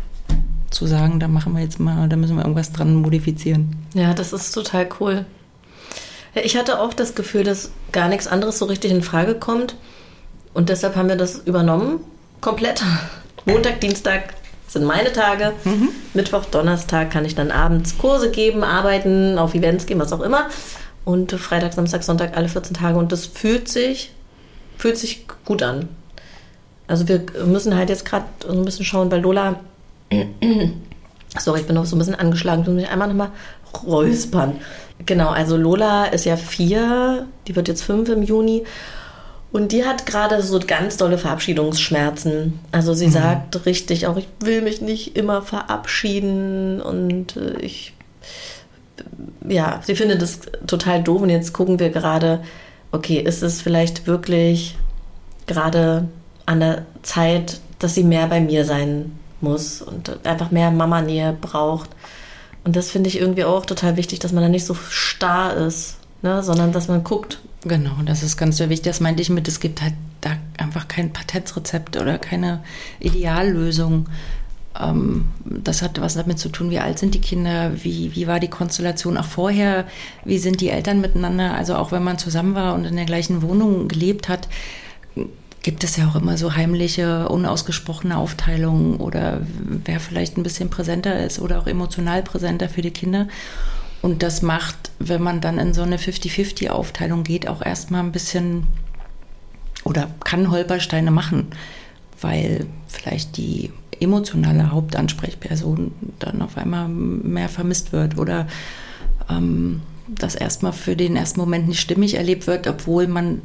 zu 0.70 0.86
sagen, 0.86 1.20
da 1.20 1.28
machen 1.28 1.54
wir 1.54 1.62
jetzt 1.62 1.78
mal, 1.78 2.08
da 2.08 2.16
müssen 2.16 2.36
wir 2.36 2.42
irgendwas 2.42 2.72
dran 2.72 2.96
modifizieren. 2.96 3.76
Ja, 3.94 4.12
das 4.12 4.32
ist 4.32 4.52
total 4.52 4.88
cool. 5.00 5.24
Ich 6.34 6.56
hatte 6.56 6.80
auch 6.80 6.92
das 6.92 7.14
Gefühl, 7.14 7.44
dass 7.44 7.70
gar 7.92 8.08
nichts 8.08 8.26
anderes 8.26 8.58
so 8.58 8.64
richtig 8.64 8.90
in 8.90 9.02
Frage 9.02 9.34
kommt. 9.36 9.76
Und 10.52 10.68
deshalb 10.68 10.96
haben 10.96 11.08
wir 11.08 11.16
das 11.16 11.38
übernommen. 11.38 12.00
Komplett. 12.40 12.82
Montag, 13.44 13.80
Dienstag, 13.80 14.34
sind 14.66 14.84
meine 14.84 15.12
Tage. 15.12 15.52
Mhm. 15.64 15.90
Mittwoch, 16.14 16.44
Donnerstag 16.46 17.10
kann 17.10 17.24
ich 17.24 17.34
dann 17.34 17.50
abends 17.50 17.96
Kurse 17.96 18.30
geben, 18.30 18.64
arbeiten, 18.64 19.38
auf 19.38 19.54
Events 19.54 19.86
gehen, 19.86 20.00
was 20.00 20.12
auch 20.12 20.20
immer. 20.20 20.48
Und 21.04 21.32
Freitag, 21.32 21.72
Samstag, 21.74 22.02
Sonntag 22.02 22.36
alle 22.36 22.48
14 22.48 22.74
Tage. 22.74 22.98
Und 22.98 23.12
das 23.12 23.26
fühlt 23.26 23.68
sich, 23.68 24.10
fühlt 24.76 24.96
sich 24.96 25.26
gut 25.44 25.62
an. 25.62 25.88
Also 26.86 27.08
wir 27.08 27.22
müssen 27.46 27.76
halt 27.76 27.88
jetzt 27.88 28.04
gerade 28.04 28.26
so 28.46 28.52
ein 28.52 28.64
bisschen 28.64 28.84
schauen 28.84 29.08
bei 29.08 29.18
Lola. 29.18 29.60
Sorry, 31.38 31.60
ich 31.60 31.66
bin 31.66 31.74
noch 31.74 31.86
so 31.86 31.96
ein 31.96 31.98
bisschen 31.98 32.14
angeschlagen. 32.14 32.62
Ich 32.62 32.68
muss 32.68 32.76
mich 32.76 32.88
einmal 32.88 33.08
nochmal 33.08 33.30
räuspern. 33.86 34.60
Genau, 35.06 35.30
also 35.30 35.56
Lola 35.56 36.06
ist 36.06 36.24
ja 36.24 36.36
vier, 36.36 37.26
die 37.46 37.56
wird 37.56 37.68
jetzt 37.68 37.82
fünf 37.82 38.08
im 38.08 38.22
Juni. 38.22 38.64
Und 39.50 39.70
die 39.70 39.84
hat 39.84 40.06
gerade 40.06 40.42
so 40.42 40.58
ganz 40.58 40.96
dolle 40.96 41.16
Verabschiedungsschmerzen. 41.16 42.58
Also 42.72 42.92
sie 42.92 43.06
mhm. 43.06 43.12
sagt 43.12 43.66
richtig 43.66 44.06
auch, 44.06 44.16
ich 44.16 44.26
will 44.40 44.62
mich 44.62 44.80
nicht 44.80 45.16
immer 45.16 45.42
verabschieden 45.42 46.80
und 46.80 47.36
äh, 47.36 47.60
ich, 47.60 47.94
ja, 49.48 49.80
sie 49.84 49.94
findet 49.94 50.22
es 50.22 50.40
total 50.66 51.02
doof. 51.02 51.22
Und 51.22 51.30
jetzt 51.30 51.52
gucken 51.52 51.78
wir 51.78 51.90
gerade, 51.90 52.40
okay, 52.94 53.18
ist 53.20 53.42
es 53.42 53.60
vielleicht 53.60 54.06
wirklich 54.06 54.76
gerade 55.46 56.08
an 56.46 56.60
der 56.60 56.86
Zeit, 57.02 57.60
dass 57.78 57.94
sie 57.94 58.04
mehr 58.04 58.26
bei 58.28 58.40
mir 58.40 58.64
sein 58.64 59.18
muss 59.40 59.82
und 59.82 60.24
einfach 60.26 60.50
mehr 60.50 60.70
Mama-Nähe 60.70 61.36
braucht. 61.38 61.90
Und 62.64 62.76
das 62.76 62.90
finde 62.90 63.08
ich 63.08 63.18
irgendwie 63.18 63.44
auch 63.44 63.66
total 63.66 63.96
wichtig, 63.96 64.20
dass 64.20 64.32
man 64.32 64.42
da 64.42 64.48
nicht 64.48 64.64
so 64.64 64.74
starr 64.74 65.54
ist, 65.56 65.96
ne, 66.22 66.42
sondern 66.42 66.72
dass 66.72 66.88
man 66.88 67.04
guckt, 67.04 67.40
Genau, 67.66 67.96
das 68.04 68.22
ist 68.22 68.36
ganz 68.36 68.58
sehr 68.58 68.68
wichtig. 68.68 68.90
Das 68.90 69.00
meinte 69.00 69.22
ich 69.22 69.30
mit, 69.30 69.48
es 69.48 69.58
gibt 69.58 69.80
halt 69.80 69.94
da 70.20 70.36
einfach 70.58 70.86
kein 70.86 71.12
Patentrezept 71.12 71.96
oder 71.96 72.18
keine 72.18 72.62
Ideallösung. 73.00 74.06
Ähm, 74.80 75.26
das 75.44 75.82
hat 75.82 76.00
was 76.00 76.14
damit 76.14 76.38
zu 76.38 76.48
tun, 76.48 76.70
wie 76.70 76.78
alt 76.78 76.98
sind 76.98 77.14
die 77.14 77.20
Kinder, 77.20 77.72
wie, 77.82 78.14
wie 78.14 78.26
war 78.26 78.40
die 78.40 78.48
Konstellation 78.48 79.16
auch 79.16 79.24
vorher, 79.24 79.86
wie 80.24 80.38
sind 80.38 80.60
die 80.60 80.70
Eltern 80.70 81.00
miteinander. 81.00 81.54
Also 81.54 81.76
auch 81.76 81.92
wenn 81.92 82.02
man 82.02 82.18
zusammen 82.18 82.54
war 82.54 82.74
und 82.74 82.84
in 82.84 82.96
der 82.96 83.04
gleichen 83.04 83.42
Wohnung 83.42 83.88
gelebt 83.88 84.28
hat, 84.28 84.48
gibt 85.62 85.82
es 85.82 85.96
ja 85.96 86.06
auch 86.08 86.16
immer 86.16 86.36
so 86.36 86.54
heimliche, 86.54 87.28
unausgesprochene 87.28 88.18
Aufteilungen 88.18 88.96
oder 88.96 89.40
wer 89.84 89.98
vielleicht 89.98 90.36
ein 90.36 90.42
bisschen 90.42 90.68
präsenter 90.68 91.24
ist 91.24 91.40
oder 91.40 91.58
auch 91.58 91.66
emotional 91.66 92.22
präsenter 92.22 92.68
für 92.68 92.82
die 92.82 92.90
Kinder. 92.90 93.28
Und 94.02 94.22
das 94.22 94.42
macht, 94.42 94.90
wenn 94.98 95.22
man 95.22 95.40
dann 95.40 95.58
in 95.58 95.72
so 95.72 95.80
eine 95.80 95.96
50-50-Aufteilung 95.96 97.24
geht, 97.24 97.48
auch 97.48 97.64
erstmal 97.64 98.02
ein 98.02 98.12
bisschen 98.12 98.66
oder 99.84 100.10
kann 100.22 100.50
Holpersteine 100.50 101.10
machen, 101.10 101.46
weil 102.20 102.66
vielleicht 102.86 103.38
die 103.38 103.72
emotionale 104.00 104.70
Hauptansprechperson 104.70 105.92
dann 106.18 106.42
auf 106.42 106.56
einmal 106.56 106.88
mehr 106.88 107.48
vermisst 107.48 107.92
wird 107.92 108.18
oder 108.18 108.46
ähm, 109.30 109.82
das 110.06 110.34
erstmal 110.34 110.72
für 110.72 110.96
den 110.96 111.16
ersten 111.16 111.40
Moment 111.40 111.68
nicht 111.68 111.80
stimmig 111.80 112.14
erlebt 112.14 112.46
wird, 112.46 112.66
obwohl 112.66 113.06
man 113.06 113.42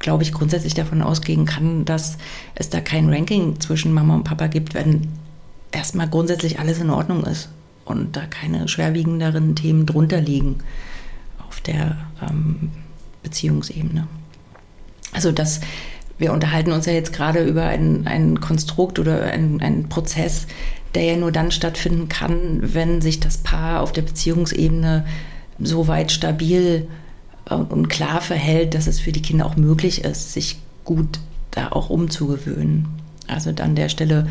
glaube 0.00 0.22
ich, 0.22 0.32
grundsätzlich 0.32 0.74
davon 0.74 1.02
ausgehen 1.02 1.44
kann, 1.44 1.84
dass 1.84 2.16
es 2.56 2.70
da 2.70 2.80
kein 2.80 3.12
Ranking 3.12 3.60
zwischen 3.60 3.92
Mama 3.92 4.16
und 4.16 4.24
Papa 4.24 4.48
gibt, 4.48 4.74
wenn 4.74 5.08
erstmal 5.70 6.08
grundsätzlich 6.08 6.58
alles 6.58 6.80
in 6.80 6.90
Ordnung 6.90 7.22
ist 7.24 7.50
und 7.84 8.16
da 8.16 8.26
keine 8.26 8.66
schwerwiegenderen 8.66 9.54
Themen 9.54 9.86
drunter 9.86 10.20
liegen 10.20 10.58
auf 11.46 11.60
der 11.60 11.98
ähm, 12.28 12.70
Beziehungsebene. 13.22 14.08
Also 15.12 15.32
das, 15.32 15.60
wir 16.20 16.32
unterhalten 16.34 16.72
uns 16.72 16.84
ja 16.84 16.92
jetzt 16.92 17.14
gerade 17.14 17.42
über 17.42 17.64
ein, 17.64 18.06
ein 18.06 18.40
Konstrukt 18.40 18.98
oder 18.98 19.24
einen 19.24 19.88
Prozess, 19.88 20.46
der 20.94 21.04
ja 21.04 21.16
nur 21.16 21.32
dann 21.32 21.50
stattfinden 21.50 22.08
kann, 22.08 22.58
wenn 22.60 23.00
sich 23.00 23.20
das 23.20 23.38
Paar 23.38 23.80
auf 23.80 23.92
der 23.92 24.02
Beziehungsebene 24.02 25.06
so 25.58 25.88
weit 25.88 26.12
stabil 26.12 26.86
und 27.46 27.88
klar 27.88 28.20
verhält, 28.20 28.74
dass 28.74 28.86
es 28.86 29.00
für 29.00 29.12
die 29.12 29.22
Kinder 29.22 29.46
auch 29.46 29.56
möglich 29.56 30.04
ist, 30.04 30.34
sich 30.34 30.58
gut 30.84 31.20
da 31.52 31.72
auch 31.72 31.88
umzugewöhnen. 31.88 32.88
Also 33.26 33.50
an 33.50 33.74
der 33.74 33.88
Stelle 33.88 34.28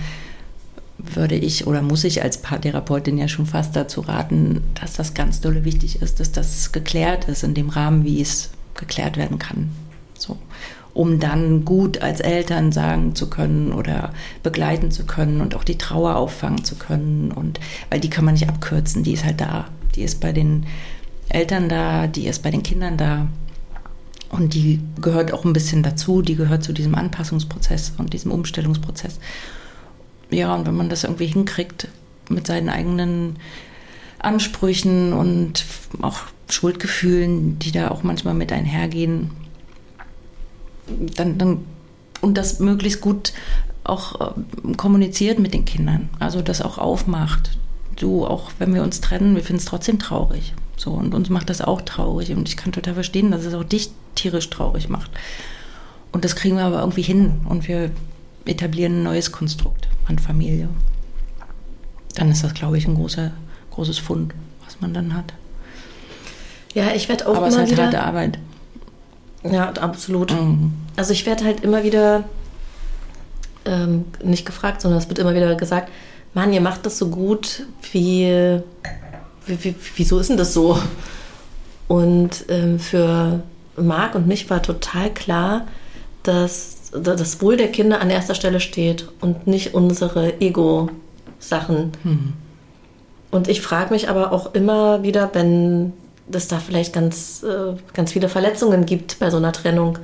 würde 0.99 1.35
ich 1.35 1.65
oder 1.65 1.81
muss 1.81 2.03
ich 2.03 2.21
als 2.21 2.41
Paartherapeutin 2.41 3.17
ja 3.17 3.27
schon 3.27 3.47
fast 3.47 3.75
dazu 3.75 4.01
raten, 4.01 4.61
dass 4.79 4.93
das 4.93 5.15
ganz 5.15 5.41
dolle 5.41 5.65
wichtig 5.65 6.03
ist, 6.03 6.19
dass 6.19 6.31
das 6.31 6.71
geklärt 6.71 7.25
ist 7.25 7.43
in 7.43 7.55
dem 7.55 7.69
Rahmen, 7.69 8.03
wie 8.03 8.21
es 8.21 8.51
geklärt 8.75 9.17
werden 9.17 9.39
kann. 9.39 9.71
So. 10.17 10.37
Um 10.99 11.21
dann 11.21 11.63
gut 11.63 12.01
als 12.01 12.19
Eltern 12.19 12.73
sagen 12.73 13.15
zu 13.15 13.29
können 13.29 13.71
oder 13.71 14.11
begleiten 14.43 14.91
zu 14.91 15.05
können 15.05 15.39
und 15.39 15.55
auch 15.55 15.63
die 15.63 15.77
Trauer 15.77 16.17
auffangen 16.17 16.65
zu 16.65 16.75
können. 16.75 17.31
Und 17.31 17.61
weil 17.89 18.01
die 18.01 18.09
kann 18.09 18.25
man 18.25 18.33
nicht 18.33 18.49
abkürzen, 18.49 19.03
die 19.03 19.13
ist 19.13 19.23
halt 19.23 19.39
da. 19.39 19.69
Die 19.95 20.01
ist 20.01 20.19
bei 20.19 20.33
den 20.33 20.65
Eltern 21.29 21.69
da, 21.69 22.07
die 22.07 22.27
ist 22.27 22.43
bei 22.43 22.51
den 22.51 22.63
Kindern 22.63 22.97
da. 22.97 23.29
Und 24.29 24.53
die 24.53 24.81
gehört 24.99 25.31
auch 25.31 25.45
ein 25.45 25.53
bisschen 25.53 25.83
dazu, 25.83 26.21
die 26.21 26.35
gehört 26.35 26.65
zu 26.65 26.73
diesem 26.73 26.95
Anpassungsprozess 26.95 27.93
und 27.97 28.11
diesem 28.11 28.33
Umstellungsprozess. 28.33 29.19
Ja, 30.31 30.53
und 30.53 30.67
wenn 30.67 30.75
man 30.75 30.89
das 30.89 31.05
irgendwie 31.05 31.27
hinkriegt 31.27 31.87
mit 32.27 32.45
seinen 32.45 32.67
eigenen 32.67 33.37
Ansprüchen 34.19 35.13
und 35.13 35.63
auch 36.01 36.23
Schuldgefühlen, 36.49 37.57
die 37.57 37.71
da 37.71 37.89
auch 37.89 38.03
manchmal 38.03 38.33
mit 38.33 38.51
einhergehen, 38.51 39.29
dann, 41.15 41.37
dann 41.37 41.65
und 42.21 42.37
das 42.37 42.59
möglichst 42.59 43.01
gut 43.01 43.33
auch 43.83 44.21
äh, 44.21 44.73
kommuniziert 44.75 45.39
mit 45.39 45.53
den 45.53 45.65
Kindern, 45.65 46.09
also 46.19 46.41
das 46.41 46.61
auch 46.61 46.77
aufmacht. 46.77 47.57
Du, 47.95 48.25
auch 48.25 48.51
wenn 48.59 48.73
wir 48.73 48.83
uns 48.83 49.01
trennen, 49.01 49.35
wir 49.35 49.43
finden 49.43 49.59
es 49.59 49.65
trotzdem 49.65 49.99
traurig. 49.99 50.53
So, 50.77 50.91
und 50.91 51.13
uns 51.13 51.29
macht 51.29 51.49
das 51.49 51.59
auch 51.61 51.81
traurig. 51.81 52.31
Und 52.31 52.47
ich 52.47 52.55
kann 52.55 52.71
total 52.71 52.93
verstehen, 52.93 53.31
dass 53.31 53.43
es 53.43 53.53
auch 53.53 53.65
dich 53.65 53.89
tierisch 54.15 54.49
traurig 54.49 54.87
macht. 54.87 55.11
Und 56.13 56.23
das 56.23 56.37
kriegen 56.37 56.55
wir 56.55 56.63
aber 56.63 56.79
irgendwie 56.79 57.01
hin. 57.01 57.41
Und 57.49 57.67
wir 57.67 57.91
etablieren 58.45 58.99
ein 58.99 59.03
neues 59.03 59.33
Konstrukt 59.33 59.89
an 60.07 60.17
Familie. 60.17 60.69
Dann 62.15 62.31
ist 62.31 62.43
das, 62.43 62.53
glaube 62.53 62.77
ich, 62.77 62.87
ein 62.87 62.95
großer, 62.95 63.31
großes 63.71 63.99
Fund, 63.99 64.33
was 64.63 64.79
man 64.79 64.93
dann 64.93 65.13
hat. 65.13 65.33
Ja, 66.73 66.93
ich 66.95 67.09
werde 67.09 67.27
auch 67.27 67.35
aber 67.35 67.47
immer 67.47 67.47
es 67.47 67.53
ist 67.53 67.59
halt 67.59 67.71
wieder, 67.71 67.83
harte 67.83 68.03
Arbeit. 68.03 68.39
Ja, 69.43 69.69
absolut. 69.69 70.31
Mhm. 70.31 70.73
Also 70.95 71.13
ich 71.13 71.25
werde 71.25 71.45
halt 71.45 71.61
immer 71.61 71.83
wieder 71.83 72.25
ähm, 73.65 74.05
nicht 74.23 74.45
gefragt, 74.45 74.81
sondern 74.81 74.99
es 74.99 75.07
wird 75.07 75.19
immer 75.19 75.33
wieder 75.33 75.55
gesagt, 75.55 75.89
Mann, 76.33 76.53
ihr 76.53 76.61
macht 76.61 76.85
das 76.85 76.97
so 76.97 77.09
gut, 77.09 77.65
wie 77.91 78.61
wieso 79.95 80.19
ist 80.19 80.29
denn 80.29 80.37
das 80.37 80.53
so? 80.53 80.77
Und 81.87 82.45
ähm, 82.49 82.79
für 82.79 83.41
Marc 83.75 84.13
und 84.15 84.27
mich 84.27 84.49
war 84.49 84.61
total 84.61 85.11
klar, 85.11 85.67
dass 86.23 86.91
das 86.91 87.41
Wohl 87.41 87.57
der 87.57 87.69
Kinder 87.69 88.01
an 88.01 88.09
erster 88.09 88.35
Stelle 88.35 88.59
steht 88.59 89.07
und 89.21 89.47
nicht 89.47 89.73
unsere 89.73 90.39
Ego-Sachen. 90.39 91.91
Mhm. 92.03 92.33
Und 93.31 93.47
ich 93.47 93.61
frage 93.61 93.93
mich 93.93 94.09
aber 94.09 94.31
auch 94.31 94.53
immer 94.53 95.03
wieder, 95.03 95.29
wenn 95.33 95.93
es 96.35 96.47
da 96.47 96.59
vielleicht 96.59 96.93
ganz, 96.93 97.43
äh, 97.43 97.75
ganz 97.93 98.11
viele 98.11 98.29
Verletzungen 98.29 98.85
gibt 98.85 99.19
bei 99.19 99.29
so 99.29 99.37
einer 99.37 99.51
Trennung, 99.51 99.99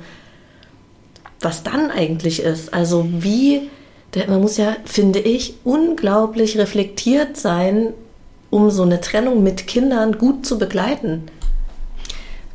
was 1.40 1.62
dann 1.62 1.90
eigentlich 1.90 2.40
ist. 2.40 2.72
Also 2.72 3.06
wie, 3.10 3.70
man 4.28 4.40
muss 4.40 4.56
ja, 4.56 4.76
finde 4.84 5.18
ich, 5.20 5.54
unglaublich 5.64 6.58
reflektiert 6.58 7.36
sein 7.36 7.92
um 8.50 8.70
so 8.70 8.82
eine 8.82 9.00
Trennung 9.00 9.42
mit 9.42 9.66
Kindern 9.66 10.18
gut 10.18 10.46
zu 10.46 10.58
begleiten? 10.58 11.22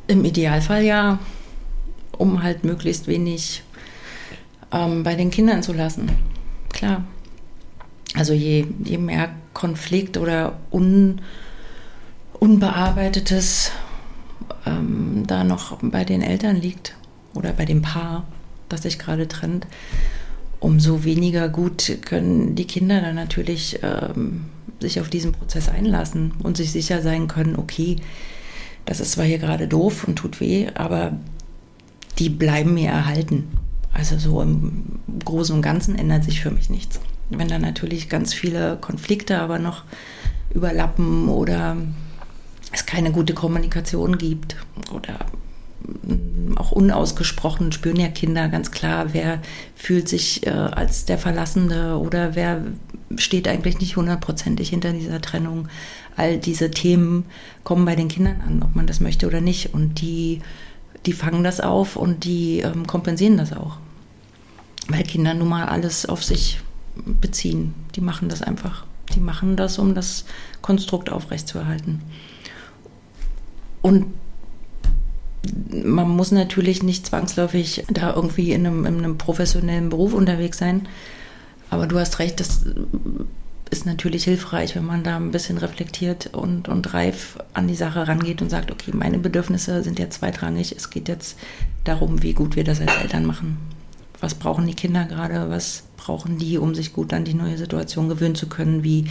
Im 0.07 0.25
Idealfall 0.25 0.83
ja, 0.83 1.19
um 2.17 2.43
halt 2.43 2.63
möglichst 2.63 3.07
wenig 3.07 3.63
ähm, 4.71 5.03
bei 5.03 5.15
den 5.15 5.31
Kindern 5.31 5.63
zu 5.63 5.73
lassen. 5.73 6.09
Klar. 6.69 7.03
Also 8.15 8.33
je, 8.33 8.65
je 8.83 8.97
mehr 8.97 9.29
Konflikt 9.53 10.17
oder 10.17 10.57
un, 10.71 11.21
Unbearbeitetes 12.41 13.71
ähm, 14.65 15.25
da 15.27 15.43
noch 15.43 15.77
bei 15.83 16.03
den 16.03 16.23
Eltern 16.23 16.55
liegt 16.55 16.95
oder 17.35 17.53
bei 17.53 17.65
dem 17.65 17.83
Paar, 17.83 18.25
das 18.67 18.81
sich 18.81 18.97
gerade 18.97 19.27
trennt, 19.27 19.67
umso 20.59 21.03
weniger 21.03 21.49
gut 21.49 21.99
können 22.03 22.55
die 22.55 22.65
Kinder 22.65 22.99
dann 22.99 23.13
natürlich 23.13 23.77
ähm, 23.83 24.45
sich 24.79 24.99
auf 24.99 25.09
diesen 25.09 25.33
Prozess 25.33 25.69
einlassen 25.69 26.33
und 26.41 26.57
sich 26.57 26.71
sicher 26.71 27.03
sein 27.03 27.27
können, 27.27 27.57
okay, 27.57 27.97
das 28.87 29.01
ist 29.01 29.11
zwar 29.11 29.25
hier 29.25 29.37
gerade 29.37 29.67
doof 29.67 30.05
und 30.07 30.15
tut 30.15 30.39
weh, 30.39 30.67
aber 30.73 31.13
die 32.17 32.29
bleiben 32.29 32.73
mir 32.73 32.89
erhalten. 32.89 33.49
Also 33.93 34.17
so 34.17 34.41
im 34.41 34.99
Großen 35.23 35.55
und 35.55 35.61
Ganzen 35.61 35.93
ändert 35.93 36.23
sich 36.23 36.41
für 36.41 36.49
mich 36.49 36.71
nichts. 36.71 37.01
Wenn 37.29 37.49
da 37.49 37.59
natürlich 37.59 38.09
ganz 38.09 38.33
viele 38.33 38.77
Konflikte 38.81 39.37
aber 39.37 39.59
noch 39.59 39.83
überlappen 40.55 41.29
oder 41.29 41.77
es 42.71 42.85
keine 42.85 43.11
gute 43.11 43.33
Kommunikation 43.33 44.17
gibt 44.17 44.55
oder 44.93 45.25
auch 46.55 46.71
unausgesprochen 46.71 47.71
spüren 47.71 47.99
ja 47.99 48.07
Kinder 48.07 48.47
ganz 48.49 48.71
klar, 48.71 49.13
wer 49.13 49.39
fühlt 49.75 50.07
sich 50.07 50.45
äh, 50.45 50.51
als 50.51 51.05
der 51.05 51.17
Verlassende 51.17 51.97
oder 51.97 52.35
wer 52.35 52.61
steht 53.17 53.47
eigentlich 53.47 53.79
nicht 53.79 53.97
hundertprozentig 53.97 54.69
hinter 54.69 54.93
dieser 54.93 55.21
Trennung. 55.21 55.67
All 56.15 56.37
diese 56.37 56.71
Themen 56.71 57.25
kommen 57.63 57.85
bei 57.85 57.95
den 57.95 58.07
Kindern 58.07 58.41
an, 58.41 58.63
ob 58.63 58.75
man 58.75 58.87
das 58.87 58.99
möchte 58.99 59.27
oder 59.27 59.41
nicht. 59.41 59.73
Und 59.73 60.01
die, 60.01 60.41
die 61.05 61.13
fangen 61.13 61.43
das 61.43 61.59
auf 61.61 61.95
und 61.95 62.23
die 62.23 62.59
ähm, 62.59 62.87
kompensieren 62.87 63.37
das 63.37 63.53
auch. 63.53 63.77
Weil 64.87 65.03
Kinder 65.03 65.33
nun 65.33 65.49
mal 65.49 65.65
alles 65.65 66.05
auf 66.05 66.23
sich 66.23 66.59
beziehen. 66.95 67.73
Die 67.95 68.01
machen 68.01 68.29
das 68.29 68.41
einfach. 68.41 68.85
Die 69.15 69.19
machen 69.19 69.55
das, 69.55 69.77
um 69.79 69.95
das 69.95 70.25
Konstrukt 70.61 71.09
aufrechtzuerhalten. 71.09 72.01
Und 73.81 74.05
man 75.83 76.09
muss 76.09 76.31
natürlich 76.31 76.83
nicht 76.83 77.07
zwangsläufig 77.07 77.85
da 77.89 78.13
irgendwie 78.13 78.51
in 78.51 78.65
einem, 78.65 78.85
in 78.85 78.97
einem 78.97 79.17
professionellen 79.17 79.89
Beruf 79.89 80.13
unterwegs 80.13 80.57
sein. 80.57 80.87
Aber 81.69 81.87
du 81.87 81.97
hast 81.97 82.19
recht, 82.19 82.39
das 82.39 82.65
ist 83.69 83.85
natürlich 83.85 84.25
hilfreich, 84.25 84.75
wenn 84.75 84.85
man 84.85 85.03
da 85.03 85.15
ein 85.15 85.31
bisschen 85.31 85.57
reflektiert 85.57 86.29
und, 86.33 86.67
und 86.67 86.93
reif 86.93 87.39
an 87.53 87.67
die 87.67 87.75
Sache 87.75 88.07
rangeht 88.07 88.41
und 88.41 88.49
sagt, 88.49 88.69
okay, 88.69 88.91
meine 88.93 89.17
Bedürfnisse 89.17 89.81
sind 89.81 89.97
jetzt 89.97 90.19
zweitrangig. 90.19 90.75
Es 90.75 90.89
geht 90.89 91.07
jetzt 91.07 91.39
darum, 91.85 92.21
wie 92.21 92.33
gut 92.33 92.55
wir 92.55 92.65
das 92.65 92.81
als 92.81 92.95
Eltern 93.01 93.25
machen. 93.25 93.57
Was 94.19 94.35
brauchen 94.35 94.67
die 94.67 94.75
Kinder 94.75 95.05
gerade? 95.05 95.49
Was 95.49 95.83
brauchen 95.95 96.37
die, 96.37 96.57
um 96.57 96.75
sich 96.75 96.93
gut 96.93 97.13
an 97.13 97.23
die 97.23 97.33
neue 97.33 97.57
Situation 97.57 98.09
gewöhnen 98.09 98.35
zu 98.35 98.47
können? 98.47 98.83
Wie, 98.83 99.05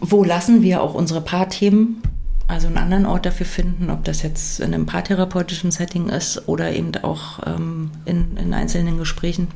wo 0.00 0.24
lassen 0.24 0.62
wir 0.62 0.82
auch 0.82 0.94
unsere 0.94 1.20
Paarthemen 1.20 2.02
also 2.50 2.66
einen 2.66 2.78
anderen 2.78 3.06
Ort 3.06 3.26
dafür 3.26 3.46
finden, 3.46 3.90
ob 3.90 4.04
das 4.04 4.22
jetzt 4.22 4.58
in 4.58 4.74
einem 4.74 4.84
paartherapeutischen 4.84 5.70
Setting 5.70 6.08
ist 6.08 6.48
oder 6.48 6.72
eben 6.72 6.92
auch 6.96 7.38
ähm, 7.46 7.92
in, 8.04 8.36
in 8.36 8.52
einzelnen 8.52 8.98
Gesprächen. 8.98 9.48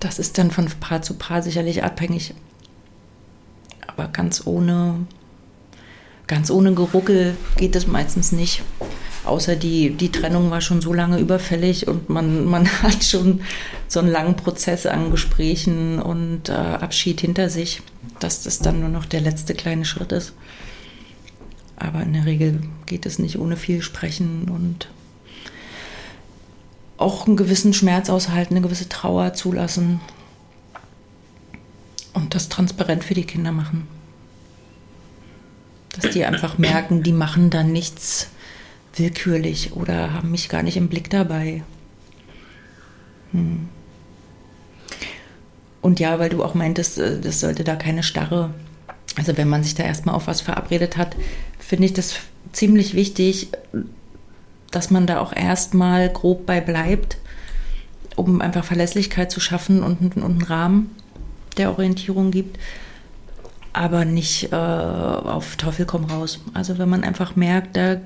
Das 0.00 0.18
ist 0.18 0.38
dann 0.38 0.50
von 0.50 0.66
Paar 0.80 1.02
zu 1.02 1.14
Paar 1.14 1.42
sicherlich 1.42 1.84
abhängig. 1.84 2.34
Aber 3.86 4.08
ganz 4.08 4.46
ohne, 4.46 5.06
ganz 6.26 6.50
ohne 6.50 6.74
Geruckel 6.74 7.36
geht 7.56 7.76
es 7.76 7.86
meistens 7.86 8.32
nicht. 8.32 8.62
Außer 9.24 9.56
die, 9.56 9.90
die 9.90 10.12
Trennung 10.12 10.50
war 10.50 10.60
schon 10.60 10.80
so 10.80 10.92
lange 10.92 11.18
überfällig 11.18 11.88
und 11.88 12.08
man, 12.08 12.44
man 12.50 12.68
hat 12.82 13.04
schon 13.04 13.40
so 13.88 14.00
einen 14.00 14.10
langen 14.10 14.36
Prozess 14.36 14.86
an 14.86 15.10
Gesprächen 15.10 16.00
und 16.00 16.48
äh, 16.48 16.52
Abschied 16.52 17.20
hinter 17.20 17.48
sich, 17.48 17.82
dass 18.20 18.42
das 18.42 18.58
dann 18.58 18.80
nur 18.80 18.88
noch 18.88 19.04
der 19.04 19.20
letzte 19.20 19.54
kleine 19.54 19.84
Schritt 19.84 20.12
ist. 20.12 20.32
Aber 21.76 22.02
in 22.02 22.12
der 22.12 22.24
Regel 22.24 22.60
geht 22.86 23.04
es 23.04 23.18
nicht 23.18 23.38
ohne 23.38 23.56
viel 23.56 23.82
Sprechen 23.82 24.48
und 24.48 24.88
auch 26.96 27.26
einen 27.26 27.36
gewissen 27.36 27.74
Schmerz 27.74 28.08
aushalten, 28.08 28.54
eine 28.54 28.62
gewisse 28.62 28.88
Trauer 28.88 29.34
zulassen 29.34 30.00
und 32.12 32.34
das 32.34 32.48
transparent 32.48 33.02
für 33.02 33.14
die 33.14 33.24
Kinder 33.24 33.50
machen. 33.50 33.88
Dass 36.00 36.12
die 36.12 36.24
einfach 36.24 36.58
merken, 36.58 37.02
die 37.02 37.12
machen 37.12 37.50
dann 37.50 37.72
nichts 37.72 38.28
willkürlich 38.96 39.72
oder 39.72 40.12
haben 40.12 40.30
mich 40.30 40.48
gar 40.48 40.62
nicht 40.62 40.76
im 40.76 40.88
Blick 40.88 41.10
dabei. 41.10 41.62
Hm. 43.32 43.68
Und 45.80 46.00
ja, 46.00 46.18
weil 46.18 46.30
du 46.30 46.42
auch 46.42 46.54
meintest, 46.54 46.98
äh, 46.98 47.20
das 47.20 47.40
sollte 47.40 47.64
da 47.64 47.76
keine 47.76 48.02
starre, 48.02 48.54
also 49.16 49.36
wenn 49.36 49.48
man 49.48 49.62
sich 49.62 49.74
da 49.74 49.82
erstmal 49.82 50.14
auf 50.14 50.26
was 50.26 50.40
verabredet 50.40 50.96
hat, 50.96 51.16
finde 51.58 51.86
ich 51.86 51.92
das 51.92 52.16
ziemlich 52.52 52.94
wichtig, 52.94 53.48
dass 54.70 54.90
man 54.90 55.06
da 55.06 55.20
auch 55.20 55.32
erstmal 55.32 56.08
grob 56.08 56.46
bei 56.46 56.60
bleibt, 56.60 57.18
um 58.16 58.40
einfach 58.40 58.64
Verlässlichkeit 58.64 59.30
zu 59.30 59.40
schaffen 59.40 59.82
und, 59.82 60.16
und 60.16 60.24
einen 60.24 60.42
Rahmen 60.42 60.90
der 61.56 61.70
Orientierung 61.70 62.30
gibt 62.30 62.58
aber 63.74 64.04
nicht 64.04 64.52
äh, 64.52 64.56
auf 64.56 65.56
Teufel 65.56 65.84
komm 65.84 66.04
raus. 66.04 66.40
Also 66.54 66.78
wenn 66.78 66.88
man 66.88 67.04
einfach 67.04 67.36
merkt, 67.36 67.76
da 67.76 67.96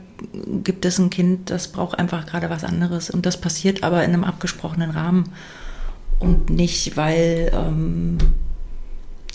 gibt 0.64 0.84
es 0.84 0.98
ein 0.98 1.10
Kind, 1.10 1.50
das 1.50 1.68
braucht 1.68 1.98
einfach 1.98 2.26
gerade 2.26 2.50
was 2.50 2.64
anderes 2.64 3.10
und 3.10 3.26
das 3.26 3.40
passiert 3.40 3.82
aber 3.82 4.04
in 4.04 4.12
einem 4.12 4.24
abgesprochenen 4.24 4.90
Rahmen 4.90 5.32
und 6.18 6.50
nicht, 6.50 6.96
weil 6.96 7.50
ähm, 7.54 8.18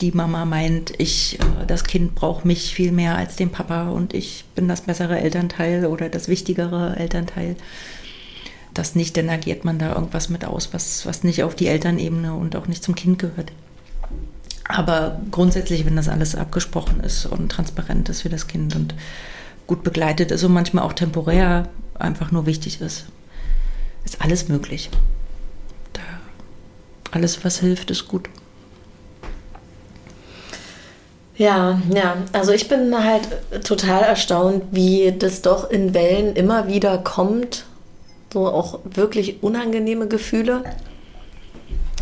die 0.02 0.12
Mama 0.12 0.46
meint, 0.46 0.94
ich, 0.98 1.40
äh, 1.40 1.66
das 1.66 1.84
Kind 1.84 2.16
braucht 2.16 2.46
mich 2.46 2.74
viel 2.74 2.92
mehr 2.92 3.16
als 3.16 3.36
den 3.36 3.52
Papa 3.52 3.90
und 3.90 4.14
ich 4.14 4.46
bin 4.56 4.68
das 4.68 4.82
bessere 4.82 5.20
Elternteil 5.20 5.86
oder 5.86 6.10
das 6.10 6.28
wichtigere 6.28 6.96
Elternteil. 6.98 7.56
Das 8.74 8.96
nicht, 8.96 9.16
dann 9.18 9.30
agiert 9.30 9.66
man 9.66 9.78
da 9.78 9.94
irgendwas 9.94 10.30
mit 10.30 10.46
aus, 10.46 10.74
was, 10.74 11.06
was 11.06 11.24
nicht 11.24 11.44
auf 11.44 11.56
die 11.56 11.68
Elternebene 11.68 12.34
und 12.34 12.56
auch 12.56 12.68
nicht 12.68 12.84
zum 12.84 12.96
Kind 12.96 13.20
gehört. 13.20 13.52
Aber 14.68 15.22
grundsätzlich, 15.30 15.86
wenn 15.86 15.96
das 15.96 16.10
alles 16.10 16.36
abgesprochen 16.36 17.02
ist 17.02 17.26
und 17.26 17.52
transparent 17.52 18.10
ist 18.10 18.22
für 18.22 18.30
das 18.30 18.48
Kind 18.48 18.76
und 18.76 18.96
gut 19.68 19.84
begleitet 19.84 20.32
ist 20.32 20.44
und 20.44 20.54
manchmal 20.54 20.84
auch 20.84 20.94
temporär 20.94 21.70
einfach 21.98 22.32
nur 22.32 22.46
wichtig 22.46 22.82
ist, 22.82 23.06
ist 24.06 24.22
alles 24.22 24.50
möglich. 24.50 24.90
Da 25.94 26.02
alles, 27.12 27.44
was 27.46 27.60
hilft, 27.60 27.92
ist 27.92 28.08
gut. 28.08 28.30
Ja, 31.36 31.82
ja, 31.94 32.18
also 32.32 32.52
ich 32.52 32.68
bin 32.68 32.96
halt 33.04 33.28
total 33.66 34.04
erstaunt, 34.04 34.64
wie 34.72 35.14
das 35.18 35.42
doch 35.42 35.70
in 35.70 35.94
Wellen 35.94 36.36
immer 36.36 36.68
wieder 36.68 37.00
kommt. 37.00 37.66
So 38.32 38.48
auch 38.48 38.80
wirklich 38.84 39.42
unangenehme 39.42 40.08
Gefühle. 40.08 40.64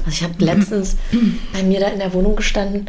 Also 0.06 0.10
ich 0.10 0.24
habe 0.24 0.44
letztens 0.44 0.98
bei 1.54 1.64
mir 1.64 1.80
da 1.80 1.88
in 1.88 2.00
der 2.00 2.14
Wohnung 2.14 2.36
gestanden 2.36 2.88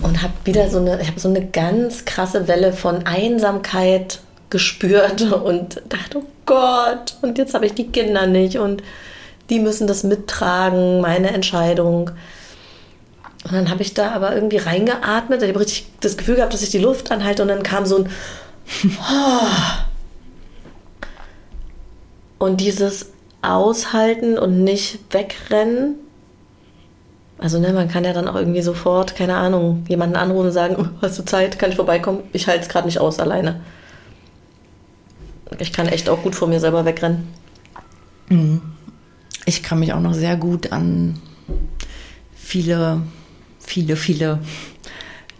und 0.00 0.22
habe 0.22 0.32
wieder 0.44 0.68
so 0.68 0.78
eine, 0.78 1.00
ich 1.00 1.08
habe 1.08 1.20
so 1.20 1.28
eine 1.28 1.46
ganz 1.46 2.04
krasse 2.04 2.48
Welle 2.48 2.72
von 2.72 3.06
Einsamkeit 3.06 4.20
gespürt 4.50 5.22
und 5.44 5.82
dachte, 5.88 6.18
oh 6.18 6.24
Gott, 6.46 7.16
und 7.22 7.38
jetzt 7.38 7.54
habe 7.54 7.66
ich 7.66 7.74
die 7.74 7.88
Kinder 7.88 8.26
nicht 8.26 8.58
und 8.58 8.82
die 9.50 9.60
müssen 9.60 9.86
das 9.86 10.04
mittragen, 10.04 11.00
meine 11.00 11.30
Entscheidung. 11.30 12.10
Und 13.44 13.52
dann 13.52 13.68
habe 13.68 13.82
ich 13.82 13.92
da 13.92 14.12
aber 14.12 14.34
irgendwie 14.34 14.56
reingeatmet. 14.56 15.42
Ich 15.42 15.48
habe 15.50 15.60
richtig 15.60 15.86
das 16.00 16.16
Gefühl 16.16 16.36
gehabt, 16.36 16.54
dass 16.54 16.62
ich 16.62 16.70
die 16.70 16.78
Luft 16.78 17.10
anhalte 17.10 17.42
und 17.42 17.48
dann 17.48 17.62
kam 17.62 17.84
so 17.84 17.98
ein 17.98 18.08
und 22.38 22.60
dieses 22.60 23.10
aushalten 23.42 24.38
und 24.38 24.64
nicht 24.64 25.00
wegrennen. 25.10 25.96
Also 27.38 27.58
ne, 27.58 27.72
man 27.72 27.88
kann 27.88 28.04
ja 28.04 28.12
dann 28.12 28.28
auch 28.28 28.36
irgendwie 28.36 28.62
sofort, 28.62 29.16
keine 29.16 29.36
Ahnung, 29.36 29.84
jemanden 29.88 30.16
anrufen 30.16 30.46
und 30.46 30.52
sagen, 30.52 30.90
hast 31.02 31.18
du 31.18 31.24
Zeit, 31.24 31.58
kann 31.58 31.70
ich 31.70 31.76
vorbeikommen? 31.76 32.20
Ich 32.32 32.46
halte 32.46 32.62
es 32.62 32.68
gerade 32.68 32.86
nicht 32.86 32.98
aus 32.98 33.18
alleine. 33.18 33.60
Ich 35.58 35.72
kann 35.72 35.88
echt 35.88 36.08
auch 36.08 36.22
gut 36.22 36.34
vor 36.34 36.48
mir 36.48 36.60
selber 36.60 36.84
wegrennen. 36.84 37.28
Mhm. 38.28 38.62
Ich 39.46 39.62
kann 39.62 39.78
mich 39.78 39.92
auch 39.92 40.00
noch 40.00 40.14
sehr 40.14 40.36
gut 40.36 40.72
an 40.72 41.20
viele, 42.34 43.02
viele, 43.58 43.96
viele 43.96 44.38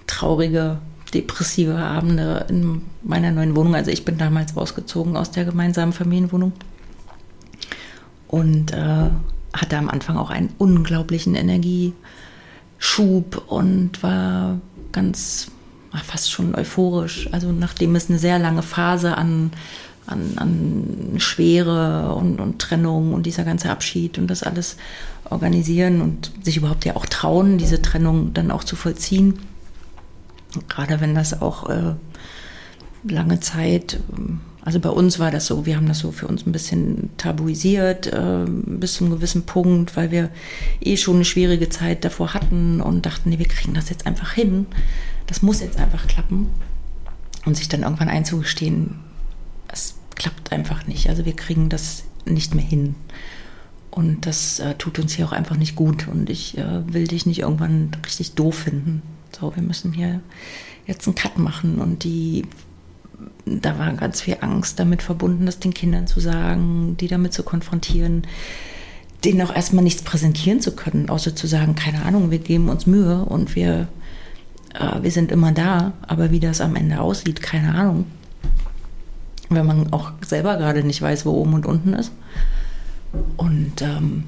traurige, 0.07 0.79
depressive 1.15 1.77
Abende 1.77 2.47
in 2.49 2.83
meiner 3.03 3.31
neuen 3.31 3.57
Wohnung. 3.57 3.75
Also 3.75 3.91
ich 3.91 4.05
bin 4.05 4.19
damals 4.19 4.57
rausgezogen 4.57 5.17
aus 5.17 5.31
der 5.31 5.45
gemeinsamen 5.45 5.93
Familienwohnung 5.93 6.53
und 8.29 8.73
äh, 8.73 9.11
hatte 9.55 9.79
am 9.79 9.89
Anfang 9.89 10.19
auch 10.19 10.31
einen 10.31 10.51
unglaublichen 10.59 11.35
Energieschub 11.35 11.95
und 13.47 14.03
war 14.03 14.61
ganz 14.93 15.51
fast 16.03 16.31
schon 16.31 16.55
euphorisch. 16.55 17.29
Also 17.33 17.53
nachdem 17.53 17.95
es 17.97 18.11
eine 18.11 18.19
sehr 18.19 18.39
lange 18.39 18.63
Phase 18.63 19.17
an, 19.17 19.53
an, 20.07 20.33
an 20.37 21.15
Schwere 21.19 22.15
und, 22.15 22.41
und 22.41 22.59
Trennung 22.59 23.15
und 23.15 23.27
dieser 23.27 23.45
ganze 23.45 23.71
Abschied 23.71 24.19
und 24.19 24.27
das 24.29 24.43
alles 24.43 24.77
organisieren 25.31 26.01
und 26.01 26.33
sich 26.43 26.57
überhaupt 26.57 26.85
ja 26.85 26.97
auch 26.97 27.07
trauen, 27.07 27.59
diese 27.59 27.81
Trennung 27.81 28.35
dann 28.35 28.51
auch 28.51 28.65
zu 28.65 28.77
vollziehen. 28.77 29.39
Gerade 30.69 31.01
wenn 31.01 31.15
das 31.15 31.41
auch 31.41 31.71
äh, 31.71 31.95
lange 33.05 33.41
Zeit 33.41 34.01
ähm, 34.17 34.41
also 34.65 34.81
bei 34.81 34.89
uns 34.89 35.19
war 35.19 35.31
das 35.31 35.47
so, 35.47 35.67
wir 35.67 35.77
haben 35.77 35.89
das 35.89 35.99
so 35.99 36.11
für 36.11 36.27
uns 36.27 36.47
ein 36.47 36.53
bisschen 36.53 37.11
tabuisiert 37.19 38.07
äh, 38.07 38.47
bis 38.47 38.95
zu 38.95 39.05
einem 39.05 39.13
gewissen 39.13 39.43
Punkt, 39.43 39.95
weil 39.95 40.11
wir 40.11 40.31
eh 40.81 40.97
schon 40.97 41.17
eine 41.17 41.27
schwierige 41.27 41.69
Zeit 41.69 42.03
davor 42.03 42.33
hatten 42.33 42.81
und 42.81 43.05
dachten, 43.05 43.29
nee, 43.29 43.39
wir 43.39 43.47
kriegen 43.47 43.75
das 43.75 43.91
jetzt 43.91 44.07
einfach 44.07 44.33
hin. 44.33 44.65
Das 45.27 45.43
muss 45.43 45.61
jetzt 45.61 45.79
einfach 45.79 46.07
klappen. 46.07 46.49
Und 47.45 47.59
sich 47.59 47.69
dann 47.69 47.83
irgendwann 47.83 48.09
einzugestehen, 48.09 49.01
es 49.71 49.97
klappt 50.15 50.51
einfach 50.51 50.87
nicht. 50.87 51.11
Also 51.11 51.27
wir 51.27 51.37
kriegen 51.37 51.69
das 51.69 52.05
nicht 52.25 52.55
mehr 52.55 52.65
hin. 52.65 52.95
Und 53.91 54.25
das 54.25 54.61
äh, 54.61 54.77
tut 54.77 54.99
uns 54.99 55.13
hier 55.13 55.27
auch 55.27 55.33
einfach 55.33 55.59
nicht 55.59 55.77
gut. 55.77 56.09
Und 56.09 56.31
ich 56.31 56.57
äh, 56.57 56.91
will 56.91 57.07
dich 57.07 57.27
nicht 57.27 57.41
irgendwann 57.41 57.91
richtig 58.03 58.33
doof 58.33 58.61
finden. 58.61 59.03
So, 59.39 59.55
wir 59.55 59.63
müssen 59.63 59.93
hier 59.93 60.21
jetzt 60.87 61.07
einen 61.07 61.17
Cut 61.17 61.37
machen 61.37 61.81
und 61.81 62.03
die 62.05 62.47
da 63.47 63.79
war 63.79 63.93
ganz 63.95 64.21
viel 64.21 64.39
Angst 64.41 64.79
damit 64.79 65.03
verbunden, 65.03 65.47
das 65.47 65.59
den 65.59 65.75
Kindern 65.75 66.07
zu 66.07 66.21
sagen, 66.21 66.97
die 66.99 67.09
damit 67.09 67.33
zu 67.33 67.43
konfrontieren, 67.43 68.23
denen 69.25 69.43
auch 69.43 69.55
erstmal 69.55 69.85
nichts 69.85 70.03
präsentieren 70.03 70.61
zu 70.61 70.75
können, 70.75 71.09
außer 71.09 71.35
zu 71.35 71.47
sagen, 71.47 71.75
keine 71.75 72.05
Ahnung, 72.05 72.31
wir 72.31 72.39
geben 72.39 72.69
uns 72.69 72.87
Mühe 72.87 73.25
und 73.25 73.57
wir, 73.57 73.89
äh, 74.75 75.03
wir 75.03 75.11
sind 75.11 75.33
immer 75.33 75.53
da, 75.53 75.93
aber 76.03 76.31
wie 76.31 76.41
das 76.41 76.61
am 76.61 76.77
Ende 76.77 77.01
aussieht, 77.01 77.43
keine 77.43 77.75
Ahnung. 77.75 78.07
Wenn 79.51 79.67
man 79.67 79.93
auch 79.93 80.13
selber 80.25 80.57
gerade 80.57 80.85
nicht 80.85 81.01
weiß, 81.01 81.27
wo 81.27 81.33
oben 81.33 81.55
und 81.55 81.67
unten 81.67 81.93
ist. 81.93 82.13
Und 83.37 83.83
ähm, 83.83 84.25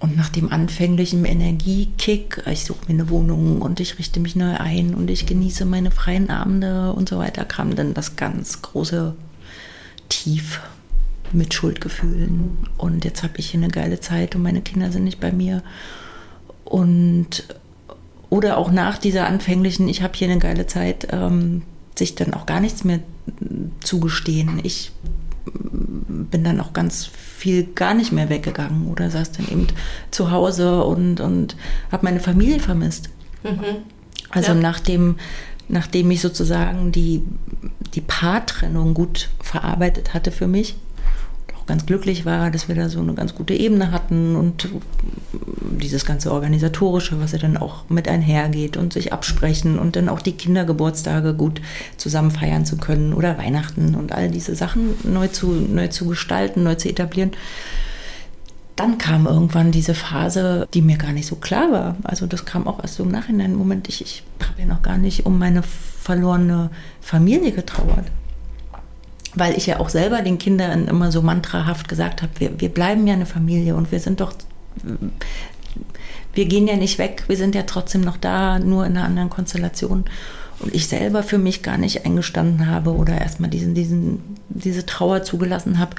und 0.00 0.16
nach 0.16 0.30
dem 0.30 0.50
anfänglichen 0.50 1.26
Energiekick, 1.26 2.42
ich 2.46 2.64
suche 2.64 2.86
mir 2.88 2.94
eine 2.94 3.10
Wohnung 3.10 3.60
und 3.60 3.80
ich 3.80 3.98
richte 3.98 4.18
mich 4.18 4.34
neu 4.34 4.56
ein 4.56 4.94
und 4.94 5.10
ich 5.10 5.26
genieße 5.26 5.66
meine 5.66 5.90
freien 5.90 6.30
Abende 6.30 6.94
und 6.94 7.08
so 7.08 7.18
weiter, 7.18 7.44
kam 7.44 7.76
dann 7.76 7.92
das 7.92 8.16
ganz 8.16 8.62
große 8.62 9.14
Tief 10.08 10.60
mit 11.32 11.52
Schuldgefühlen. 11.52 12.56
Und 12.78 13.04
jetzt 13.04 13.22
habe 13.22 13.34
ich 13.36 13.50
hier 13.50 13.60
eine 13.60 13.68
geile 13.68 14.00
Zeit 14.00 14.34
und 14.34 14.42
meine 14.42 14.62
Kinder 14.62 14.90
sind 14.90 15.04
nicht 15.04 15.20
bei 15.20 15.32
mir. 15.32 15.62
Und 16.64 17.44
oder 18.30 18.56
auch 18.56 18.70
nach 18.70 18.96
dieser 18.96 19.26
anfänglichen, 19.26 19.86
ich 19.88 20.02
habe 20.02 20.16
hier 20.16 20.30
eine 20.30 20.38
geile 20.38 20.66
Zeit, 20.66 21.08
ähm, 21.10 21.62
sich 21.94 22.14
dann 22.14 22.32
auch 22.32 22.46
gar 22.46 22.60
nichts 22.60 22.84
mehr 22.84 23.00
zugestehen. 23.82 24.60
Ich 24.62 24.92
bin 25.44 26.44
dann 26.44 26.60
auch 26.60 26.72
ganz 26.72 27.06
viel 27.06 27.64
gar 27.64 27.94
nicht 27.94 28.12
mehr 28.12 28.28
weggegangen 28.28 28.88
oder 28.88 29.10
saß 29.10 29.32
dann 29.32 29.48
eben 29.48 29.66
zu 30.10 30.30
Hause 30.30 30.84
und, 30.84 31.20
und 31.20 31.56
habe 31.90 32.04
meine 32.04 32.20
Familie 32.20 32.60
vermisst. 32.60 33.10
Mhm. 33.42 33.82
Also 34.30 34.52
ja. 34.52 34.58
nachdem, 34.58 35.16
nachdem 35.68 36.10
ich 36.10 36.20
sozusagen 36.20 36.92
die, 36.92 37.22
die 37.94 38.00
Paartrennung 38.00 38.94
gut 38.94 39.30
verarbeitet 39.40 40.14
hatte 40.14 40.30
für 40.30 40.46
mich, 40.46 40.76
ganz 41.70 41.86
glücklich 41.86 42.26
war, 42.26 42.50
dass 42.50 42.66
wir 42.66 42.74
da 42.74 42.88
so 42.88 42.98
eine 42.98 43.14
ganz 43.14 43.36
gute 43.36 43.54
Ebene 43.54 43.92
hatten 43.92 44.34
und 44.34 44.68
dieses 45.80 46.04
ganze 46.04 46.32
Organisatorische, 46.32 47.20
was 47.20 47.30
ja 47.30 47.38
dann 47.38 47.56
auch 47.56 47.88
mit 47.88 48.08
einhergeht 48.08 48.76
und 48.76 48.92
sich 48.92 49.12
absprechen 49.12 49.78
und 49.78 49.94
dann 49.94 50.08
auch 50.08 50.20
die 50.20 50.32
Kindergeburtstage 50.32 51.32
gut 51.32 51.60
zusammen 51.96 52.32
feiern 52.32 52.66
zu 52.66 52.76
können 52.76 53.14
oder 53.14 53.38
Weihnachten 53.38 53.94
und 53.94 54.10
all 54.10 54.28
diese 54.28 54.56
Sachen 54.56 54.96
neu 55.04 55.28
zu, 55.28 55.52
neu 55.52 55.86
zu 55.86 56.06
gestalten, 56.06 56.64
neu 56.64 56.74
zu 56.74 56.88
etablieren. 56.88 57.30
Dann 58.74 58.98
kam 58.98 59.28
irgendwann 59.28 59.70
diese 59.70 59.94
Phase, 59.94 60.66
die 60.74 60.82
mir 60.82 60.96
gar 60.96 61.12
nicht 61.12 61.28
so 61.28 61.36
klar 61.36 61.70
war. 61.70 61.96
Also 62.02 62.26
das 62.26 62.46
kam 62.46 62.66
auch 62.66 62.82
erst 62.82 62.96
so 62.96 63.04
im 63.04 63.12
Nachhinein. 63.12 63.54
Moment, 63.54 63.88
ich, 63.88 64.00
ich 64.00 64.24
habe 64.42 64.62
ja 64.62 64.66
noch 64.66 64.82
gar 64.82 64.98
nicht 64.98 65.24
um 65.24 65.38
meine 65.38 65.62
verlorene 65.62 66.70
Familie 67.00 67.52
getrauert 67.52 68.06
weil 69.34 69.56
ich 69.56 69.66
ja 69.66 69.78
auch 69.80 69.88
selber 69.88 70.22
den 70.22 70.38
Kindern 70.38 70.88
immer 70.88 71.12
so 71.12 71.22
mantrahaft 71.22 71.88
gesagt 71.88 72.22
habe, 72.22 72.32
wir, 72.38 72.60
wir 72.60 72.68
bleiben 72.68 73.06
ja 73.06 73.14
eine 73.14 73.26
Familie 73.26 73.76
und 73.76 73.92
wir 73.92 74.00
sind 74.00 74.20
doch, 74.20 74.32
wir 76.34 76.44
gehen 76.46 76.66
ja 76.66 76.76
nicht 76.76 76.98
weg, 76.98 77.24
wir 77.28 77.36
sind 77.36 77.54
ja 77.54 77.62
trotzdem 77.62 78.00
noch 78.00 78.16
da, 78.16 78.58
nur 78.58 78.86
in 78.86 78.96
einer 78.96 79.06
anderen 79.06 79.30
Konstellation. 79.30 80.04
Und 80.58 80.74
ich 80.74 80.88
selber 80.88 81.22
für 81.22 81.38
mich 81.38 81.62
gar 81.62 81.78
nicht 81.78 82.04
eingestanden 82.04 82.66
habe 82.66 82.94
oder 82.94 83.18
erstmal 83.18 83.48
diesen, 83.48 83.74
diesen, 83.74 84.36
diese 84.50 84.84
Trauer 84.84 85.22
zugelassen 85.22 85.78
habe. 85.78 85.96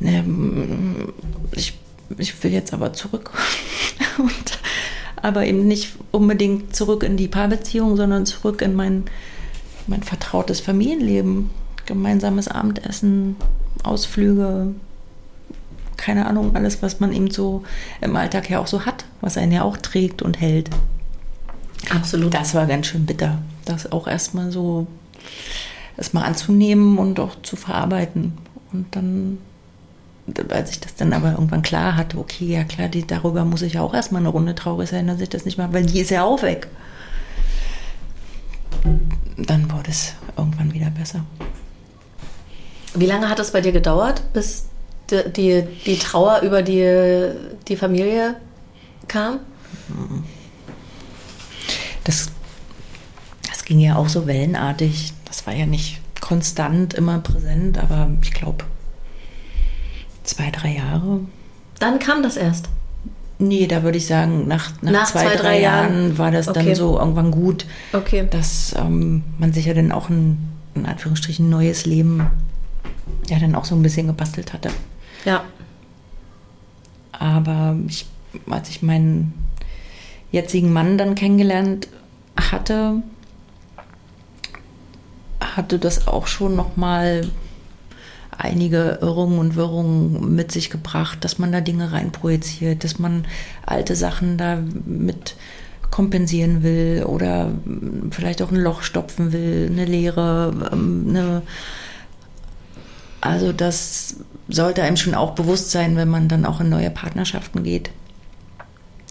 Ähm, 0.00 1.12
ich, 1.52 1.78
ich 2.18 2.42
will 2.42 2.52
jetzt 2.52 2.72
aber 2.72 2.92
zurück. 2.92 3.30
und, 4.18 4.58
aber 5.16 5.46
eben 5.46 5.68
nicht 5.68 5.92
unbedingt 6.10 6.74
zurück 6.74 7.04
in 7.04 7.16
die 7.16 7.28
Paarbeziehung, 7.28 7.96
sondern 7.96 8.26
zurück 8.26 8.62
in 8.62 8.74
mein, 8.74 9.04
mein 9.86 10.02
vertrautes 10.02 10.60
Familienleben 10.60 11.50
gemeinsames 11.86 12.48
Abendessen, 12.48 13.36
Ausflüge, 13.82 14.74
keine 15.96 16.26
Ahnung, 16.26 16.56
alles, 16.56 16.82
was 16.82 17.00
man 17.00 17.12
eben 17.12 17.30
so 17.30 17.62
im 18.00 18.16
Alltag 18.16 18.50
ja 18.50 18.58
auch 18.58 18.66
so 18.66 18.86
hat, 18.86 19.04
was 19.20 19.36
einen 19.36 19.52
ja 19.52 19.62
auch 19.62 19.76
trägt 19.76 20.22
und 20.22 20.40
hält. 20.40 20.68
Absolut. 21.90 22.34
Das 22.34 22.54
war 22.54 22.66
ganz 22.66 22.86
schön 22.86 23.06
bitter, 23.06 23.38
das 23.64 23.90
auch 23.90 24.06
erstmal 24.06 24.50
so 24.50 24.86
erstmal 25.96 26.24
anzunehmen 26.24 26.98
und 26.98 27.20
auch 27.20 27.40
zu 27.42 27.56
verarbeiten. 27.56 28.32
Und 28.72 28.96
dann, 28.96 29.38
als 30.48 30.70
ich 30.70 30.80
das 30.80 30.94
dann 30.94 31.12
aber 31.12 31.32
irgendwann 31.32 31.62
klar 31.62 31.96
hatte, 31.96 32.18
okay, 32.18 32.46
ja 32.46 32.64
klar, 32.64 32.88
die, 32.88 33.06
darüber 33.06 33.44
muss 33.44 33.62
ich 33.62 33.74
ja 33.74 33.82
auch 33.82 33.94
erstmal 33.94 34.22
eine 34.22 34.30
Runde 34.30 34.54
traurig 34.54 34.88
sein, 34.88 35.06
dass 35.06 35.20
ich 35.20 35.28
das 35.28 35.44
nicht 35.44 35.58
mache, 35.58 35.72
weil 35.72 35.86
die 35.86 36.00
ist 36.00 36.10
ja 36.10 36.24
auch 36.24 36.42
weg. 36.42 36.68
Dann 39.36 39.70
wurde 39.70 39.90
es 39.90 40.14
irgendwann 40.36 40.72
wieder 40.72 40.90
besser. 40.90 41.24
Wie 42.94 43.06
lange 43.06 43.28
hat 43.28 43.38
es 43.38 43.52
bei 43.52 43.60
dir 43.60 43.72
gedauert, 43.72 44.22
bis 44.32 44.66
die, 45.10 45.30
die, 45.30 45.62
die 45.86 45.98
Trauer 45.98 46.40
über 46.40 46.62
die, 46.62 47.30
die 47.68 47.76
Familie 47.76 48.36
kam? 49.08 49.40
Das, 52.04 52.30
das 53.48 53.64
ging 53.64 53.80
ja 53.80 53.96
auch 53.96 54.08
so 54.08 54.26
wellenartig. 54.26 55.12
Das 55.24 55.46
war 55.46 55.54
ja 55.54 55.66
nicht 55.66 56.00
konstant 56.20 56.94
immer 56.94 57.18
präsent, 57.18 57.78
aber 57.78 58.10
ich 58.22 58.32
glaube 58.32 58.64
zwei, 60.24 60.50
drei 60.50 60.74
Jahre. 60.76 61.20
Dann 61.78 61.98
kam 61.98 62.22
das 62.22 62.36
erst. 62.36 62.68
Nee, 63.38 63.66
da 63.66 63.82
würde 63.82 63.98
ich 63.98 64.06
sagen, 64.06 64.46
nach, 64.46 64.70
nach, 64.82 64.92
nach 64.92 65.10
zwei, 65.10 65.24
zwei, 65.24 65.36
drei, 65.36 65.60
Jahren, 65.60 66.02
Jahren 66.02 66.18
war 66.18 66.30
das 66.30 66.46
okay. 66.46 66.64
dann 66.64 66.74
so 66.76 66.98
irgendwann 66.98 67.32
gut, 67.32 67.66
okay. 67.92 68.26
dass 68.30 68.72
ähm, 68.78 69.24
man 69.38 69.52
sich 69.52 69.66
ja 69.66 69.74
dann 69.74 69.90
auch 69.90 70.08
ein, 70.08 70.38
in 70.76 70.86
Anführungsstrichen, 70.86 71.50
neues 71.50 71.84
Leben 71.84 72.30
ja 73.28 73.38
dann 73.38 73.54
auch 73.54 73.64
so 73.64 73.74
ein 73.74 73.82
bisschen 73.82 74.06
gebastelt 74.06 74.52
hatte. 74.52 74.70
Ja. 75.24 75.44
Aber 77.12 77.76
ich, 77.86 78.06
als 78.48 78.68
ich 78.68 78.82
meinen 78.82 79.34
jetzigen 80.30 80.72
Mann 80.72 80.98
dann 80.98 81.14
kennengelernt 81.14 81.88
hatte, 82.36 83.02
hatte 85.40 85.78
das 85.78 86.08
auch 86.08 86.26
schon 86.26 86.56
noch 86.56 86.76
mal 86.76 87.28
einige 88.36 88.98
Irrungen 89.00 89.38
und 89.38 89.56
Wirrungen 89.56 90.34
mit 90.34 90.50
sich 90.50 90.70
gebracht, 90.70 91.24
dass 91.24 91.38
man 91.38 91.52
da 91.52 91.60
Dinge 91.60 91.92
reinprojiziert, 91.92 92.82
dass 92.82 92.98
man 92.98 93.26
alte 93.66 93.94
Sachen 93.94 94.38
da 94.38 94.58
mit 94.86 95.36
kompensieren 95.90 96.62
will 96.62 97.04
oder 97.06 97.52
vielleicht 98.10 98.40
auch 98.40 98.50
ein 98.50 98.56
Loch 98.56 98.82
stopfen 98.82 99.32
will, 99.32 99.68
eine 99.70 99.84
Leere, 99.84 100.70
ähm, 100.72 101.06
eine 101.08 101.42
also 103.22 103.52
das 103.52 104.16
sollte 104.48 104.82
einem 104.82 104.96
schon 104.96 105.14
auch 105.14 105.30
bewusst 105.30 105.70
sein, 105.70 105.96
wenn 105.96 106.08
man 106.08 106.28
dann 106.28 106.44
auch 106.44 106.60
in 106.60 106.68
neue 106.68 106.90
Partnerschaften 106.90 107.62
geht, 107.62 107.90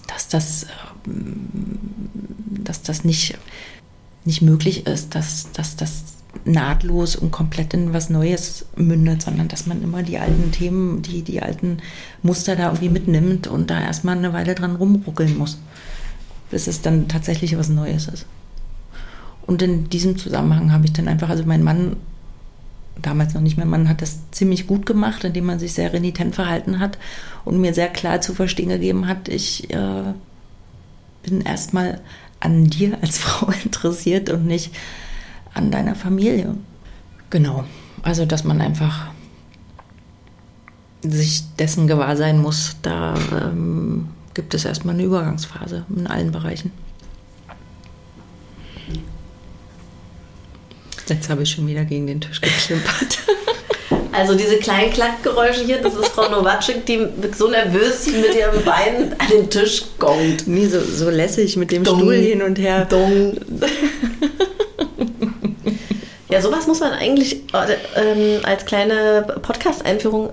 dass 0.07 0.27
das, 0.27 0.67
ähm, 1.07 1.79
dass 2.63 2.83
das 2.83 3.05
nicht, 3.05 3.37
nicht 4.25 4.41
möglich 4.41 4.85
ist, 4.85 5.15
dass, 5.15 5.51
dass 5.53 5.77
das 5.77 6.03
nahtlos 6.43 7.15
und 7.15 7.31
komplett 7.31 7.73
in 7.73 7.93
was 7.93 8.09
Neues 8.09 8.65
mündet, 8.75 9.21
sondern 9.21 9.47
dass 9.47 9.65
man 9.65 9.81
immer 9.81 10.03
die 10.03 10.17
alten 10.17 10.51
Themen, 10.51 11.01
die, 11.01 11.21
die 11.21 11.41
alten 11.41 11.77
Muster 12.21 12.57
da 12.57 12.65
irgendwie 12.65 12.89
mitnimmt 12.89 13.47
und 13.47 13.69
da 13.69 13.81
erstmal 13.81 14.17
eine 14.17 14.33
Weile 14.33 14.55
dran 14.55 14.75
rumruckeln 14.75 15.37
muss, 15.37 15.57
bis 16.49 16.67
es 16.67 16.81
dann 16.81 17.07
tatsächlich 17.07 17.57
was 17.57 17.69
Neues 17.69 18.07
ist. 18.07 18.25
Und 19.47 19.61
in 19.61 19.89
diesem 19.89 20.17
Zusammenhang 20.17 20.73
habe 20.73 20.85
ich 20.85 20.93
dann 20.93 21.07
einfach, 21.07 21.29
also 21.29 21.45
mein 21.45 21.63
Mann 21.63 21.95
damals 22.99 23.33
noch 23.33 23.41
nicht 23.41 23.57
mehr 23.57 23.65
Mann, 23.65 23.89
hat 23.89 24.01
das 24.01 24.19
ziemlich 24.31 24.67
gut 24.67 24.85
gemacht, 24.85 25.23
indem 25.23 25.45
man 25.45 25.59
sich 25.59 25.73
sehr 25.73 25.93
renitent 25.93 26.35
verhalten 26.35 26.79
hat 26.79 26.97
und 27.45 27.59
mir 27.59 27.73
sehr 27.73 27.89
klar 27.89 28.21
zu 28.21 28.33
verstehen 28.33 28.69
gegeben 28.69 29.07
hat, 29.07 29.27
ich 29.27 29.71
äh, 29.71 30.13
bin 31.23 31.41
erstmal 31.41 32.01
an 32.39 32.65
dir 32.65 32.97
als 33.01 33.17
Frau 33.19 33.51
interessiert 33.63 34.29
und 34.29 34.45
nicht 34.45 34.75
an 35.53 35.71
deiner 35.71 35.95
Familie. 35.95 36.55
Genau, 37.29 37.63
also 38.03 38.25
dass 38.25 38.43
man 38.43 38.61
einfach 38.61 39.07
sich 41.03 41.43
dessen 41.57 41.87
gewahr 41.87 42.15
sein 42.15 42.39
muss, 42.39 42.75
da 42.81 43.15
ähm, 43.31 44.09
gibt 44.33 44.53
es 44.53 44.65
erstmal 44.65 44.95
eine 44.95 45.03
Übergangsphase 45.03 45.85
in 45.95 46.07
allen 46.07 46.31
Bereichen. 46.31 46.71
Jetzt 51.07 51.29
habe 51.29 51.43
ich 51.43 51.51
schon 51.51 51.67
wieder 51.67 51.83
gegen 51.85 52.07
den 52.07 52.21
Tisch 52.21 52.41
geklimpert. 52.41 53.19
Also 54.13 54.35
diese 54.35 54.57
kleinen 54.57 54.91
Klackgeräusche 54.91 55.63
hier, 55.63 55.81
das 55.81 55.95
ist 55.95 56.09
Frau 56.09 56.29
Nowatschik, 56.29 56.85
die 56.85 57.07
so 57.33 57.47
nervös 57.47 58.07
mit 58.07 58.35
ihrem 58.35 58.61
Bein 58.65 59.15
an 59.17 59.27
den 59.31 59.49
Tisch 59.49 59.83
gongt. 59.99 60.47
Nie 60.47 60.65
so, 60.65 60.81
so 60.81 61.09
lässig 61.09 61.55
mit 61.55 61.71
dem 61.71 61.85
Dong, 61.85 61.99
Stuhl 61.99 62.15
hin 62.15 62.41
und 62.41 62.59
her. 62.59 62.85
Dong. 62.85 63.37
Ja, 66.31 66.41
sowas 66.41 66.65
muss 66.65 66.79
man 66.79 66.93
eigentlich 66.93 67.41
äh, 67.53 67.75
ähm, 67.95 68.39
als 68.43 68.65
kleine 68.65 69.25
Podcast-Einführung 69.41 70.31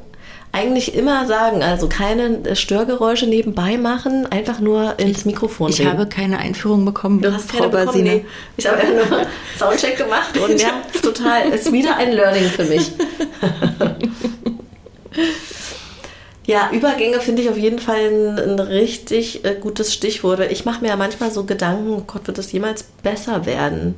eigentlich 0.52 0.94
immer 0.94 1.26
sagen. 1.26 1.62
Also 1.62 1.88
keine 1.88 2.56
Störgeräusche 2.56 3.26
nebenbei 3.26 3.76
machen, 3.76 4.26
einfach 4.26 4.60
nur 4.60 4.98
ins 4.98 5.24
Mikrofon 5.24 5.70
Ich 5.70 5.80
reden. 5.80 5.92
habe 5.92 6.06
keine 6.06 6.38
Einführung 6.38 6.84
bekommen, 6.84 7.20
du 7.20 7.32
hast 7.32 7.50
Frau 7.52 7.68
bekommen, 7.68 8.02
nee. 8.02 8.24
Ich 8.56 8.66
habe 8.66 8.82
ja 8.82 8.90
nur 8.90 9.26
Soundcheck 9.58 9.96
gemacht 9.96 10.36
und 10.38 10.60
ja, 10.60 10.82
total, 11.02 11.48
ist 11.50 11.72
wieder 11.72 11.96
ein 11.96 12.12
Learning 12.12 12.44
für 12.44 12.64
mich. 12.64 12.90
Ja, 16.46 16.70
Übergänge 16.72 17.20
finde 17.20 17.42
ich 17.42 17.50
auf 17.50 17.58
jeden 17.58 17.78
Fall 17.78 17.98
ein, 18.08 18.38
ein 18.38 18.58
richtig 18.58 19.44
äh, 19.44 19.54
gutes 19.60 19.92
Stichwort. 19.92 20.40
Ich 20.50 20.64
mache 20.64 20.80
mir 20.80 20.88
ja 20.88 20.96
manchmal 20.96 21.30
so 21.30 21.44
Gedanken, 21.44 21.90
oh 21.90 22.04
Gott, 22.06 22.26
wird 22.26 22.38
das 22.38 22.50
jemals 22.52 22.84
besser 23.02 23.44
werden? 23.44 23.96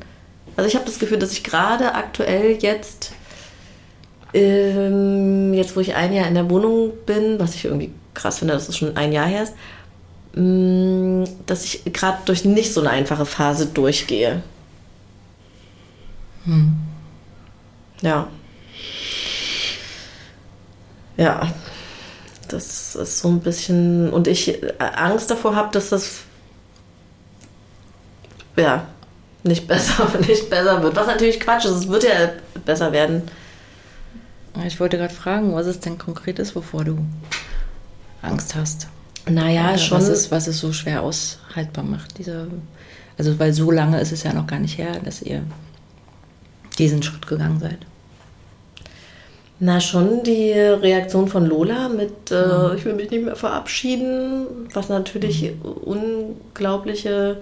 Also 0.56 0.66
ich 0.68 0.74
habe 0.74 0.84
das 0.84 0.98
Gefühl, 0.98 1.18
dass 1.18 1.32
ich 1.32 1.44
gerade 1.44 1.94
aktuell 1.94 2.58
jetzt 2.60 3.12
ähm, 4.32 5.54
jetzt 5.54 5.76
wo 5.76 5.80
ich 5.80 5.94
ein 5.94 6.12
Jahr 6.12 6.28
in 6.28 6.34
der 6.34 6.50
Wohnung 6.50 6.92
bin, 7.06 7.38
was 7.38 7.54
ich 7.54 7.64
irgendwie 7.64 7.92
krass 8.14 8.38
finde, 8.38 8.54
dass 8.54 8.68
es 8.68 8.76
schon 8.76 8.96
ein 8.96 9.12
Jahr 9.12 9.26
her 9.26 9.42
ist, 9.42 9.54
ähm, 10.36 11.24
dass 11.46 11.64
ich 11.64 11.84
gerade 11.92 12.18
durch 12.24 12.44
nicht 12.44 12.72
so 12.72 12.80
eine 12.80 12.90
einfache 12.90 13.26
Phase 13.26 13.66
durchgehe. 13.66 14.42
Hm. 16.44 16.74
Ja. 18.02 18.28
Ja. 21.16 21.52
Das 22.48 22.96
ist 22.96 23.20
so 23.20 23.28
ein 23.28 23.40
bisschen. 23.40 24.10
Und 24.10 24.26
ich 24.26 24.62
äh, 24.62 24.72
Angst 24.78 25.30
davor 25.30 25.54
habe, 25.54 25.70
dass 25.72 25.90
das. 25.90 26.22
Ja, 28.56 28.86
nicht 29.44 29.68
besser, 29.68 30.08
nicht 30.26 30.50
besser 30.50 30.82
wird. 30.82 30.96
Was 30.96 31.06
natürlich 31.06 31.38
Quatsch 31.40 31.64
ist. 31.64 31.72
Es 31.72 31.88
wird 31.88 32.04
ja 32.04 32.30
besser 32.64 32.92
werden. 32.92 33.22
Ich 34.66 34.80
wollte 34.80 34.98
gerade 34.98 35.14
fragen, 35.14 35.54
was 35.54 35.66
es 35.66 35.80
denn 35.80 35.98
konkret 35.98 36.38
ist, 36.38 36.56
wovor 36.56 36.84
du 36.84 36.98
Angst 38.22 38.54
hast. 38.54 38.88
Naja, 39.28 39.68
Oder 39.68 39.78
schon. 39.78 39.98
Was 39.98 40.08
es, 40.08 40.30
was 40.30 40.46
es 40.46 40.58
so 40.58 40.72
schwer 40.72 41.02
aushaltbar 41.02 41.84
macht. 41.84 42.18
Dieser, 42.18 42.46
also, 43.18 43.38
weil 43.38 43.52
so 43.52 43.70
lange 43.70 44.00
ist 44.00 44.12
es 44.12 44.22
ja 44.22 44.32
noch 44.32 44.46
gar 44.46 44.58
nicht 44.58 44.78
her, 44.78 44.98
dass 45.04 45.22
ihr 45.22 45.42
diesen 46.78 47.02
Schritt 47.02 47.26
gegangen 47.26 47.60
seid. 47.60 47.78
Na, 49.62 49.78
schon 49.78 50.22
die 50.22 50.52
Reaktion 50.52 51.28
von 51.28 51.44
Lola 51.44 51.90
mit, 51.90 52.30
äh, 52.30 52.74
ich 52.76 52.84
will 52.86 52.94
mich 52.94 53.10
nicht 53.10 53.24
mehr 53.24 53.36
verabschieden, 53.36 54.46
was 54.72 54.88
natürlich 54.88 55.42
mhm. 55.42 55.70
unglaubliche 55.72 57.36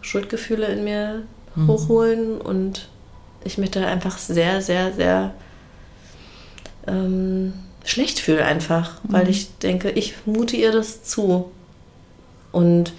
Schuldgefühle 0.00 0.66
in 0.66 0.84
mir 0.84 1.22
mhm. 1.54 1.68
hochholen 1.68 2.40
und 2.40 2.88
ich 3.44 3.58
mich 3.58 3.70
da 3.70 3.86
einfach 3.86 4.16
sehr, 4.16 4.62
sehr, 4.62 4.92
sehr 4.94 5.34
ähm, 6.86 7.52
schlecht 7.84 8.20
fühle 8.20 8.44
einfach, 8.44 9.00
weil 9.04 9.24
mhm. 9.24 9.30
ich 9.30 9.58
denke, 9.58 9.90
ich 9.90 10.14
mute 10.26 10.56
ihr 10.56 10.72
das 10.72 11.04
zu. 11.04 11.50
Und 12.52 12.92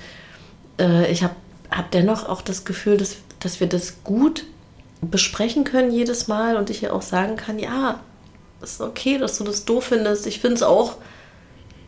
äh, 0.80 1.12
ich 1.12 1.24
habe 1.24 1.36
hab 1.72 1.92
dennoch 1.92 2.28
auch 2.28 2.42
das 2.42 2.66
Gefühl, 2.66 2.98
dass, 2.98 3.18
dass 3.40 3.60
wir 3.60 3.68
das 3.68 4.04
gut 4.04 4.46
besprechen 5.02 5.64
können 5.64 5.92
jedes 5.92 6.28
Mal 6.28 6.56
und 6.58 6.70
ich 6.70 6.84
ihr 6.84 6.94
auch 6.94 7.02
sagen 7.02 7.36
kann, 7.36 7.60
ja, 7.60 8.00
ist 8.62 8.82
okay, 8.82 9.18
dass 9.18 9.38
du 9.38 9.44
das 9.44 9.66
doof 9.66 9.86
findest. 9.86 10.26
Ich 10.26 10.40
finde 10.40 10.56
es 10.56 10.64
auch 10.64 10.96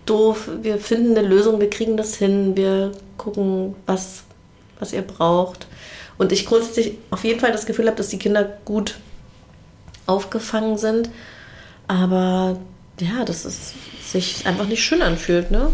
doof. 0.06 0.50
Wir 0.62 0.78
finden 0.78 1.18
eine 1.18 1.28
Lösung, 1.28 1.60
wir 1.60 1.70
kriegen 1.70 1.98
das 1.98 2.16
hin, 2.16 2.56
wir 2.56 2.92
gucken, 3.18 3.76
was, 3.86 4.24
was 4.80 4.94
ihr 4.94 5.02
braucht. 5.02 5.68
Und 6.18 6.32
ich 6.32 6.46
grundsätzlich 6.46 6.98
auf 7.10 7.24
jeden 7.24 7.40
Fall 7.40 7.52
das 7.52 7.66
Gefühl 7.66 7.88
habe, 7.88 7.98
dass 7.98 8.10
die 8.10 8.20
Kinder 8.20 8.44
gut 8.66 8.96
aufgefangen 10.06 10.78
sind. 10.78 11.10
Aber 11.88 12.60
ja, 13.00 13.26
dass 13.26 13.46
es 13.46 13.74
sich 14.04 14.46
einfach 14.46 14.68
nicht 14.68 14.84
schön 14.84 15.02
anfühlt, 15.02 15.52
ne? 15.52 15.72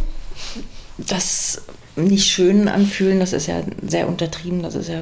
Das 0.98 1.62
nicht 1.96 2.28
schön 2.28 2.68
anfühlen, 2.68 3.20
das 3.20 3.34
ist 3.34 3.48
ja 3.48 3.62
sehr 3.82 4.08
untertrieben, 4.08 4.64
das 4.64 4.76
ist 4.76 4.90
ja, 4.90 5.02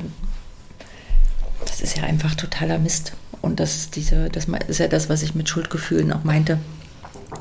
das 1.66 1.82
ist 1.82 1.98
ja 1.98 2.04
einfach 2.04 2.36
totaler 2.36 2.80
Mist. 2.80 3.14
Und 3.42 3.60
das, 3.60 3.90
diese, 3.90 4.30
das 4.30 4.48
ist 4.68 4.80
ja 4.80 4.88
das, 4.88 5.10
was 5.10 5.24
ich 5.24 5.36
mit 5.36 5.48
Schuldgefühlen 5.48 6.12
auch 6.12 6.24
meinte. 6.24 6.60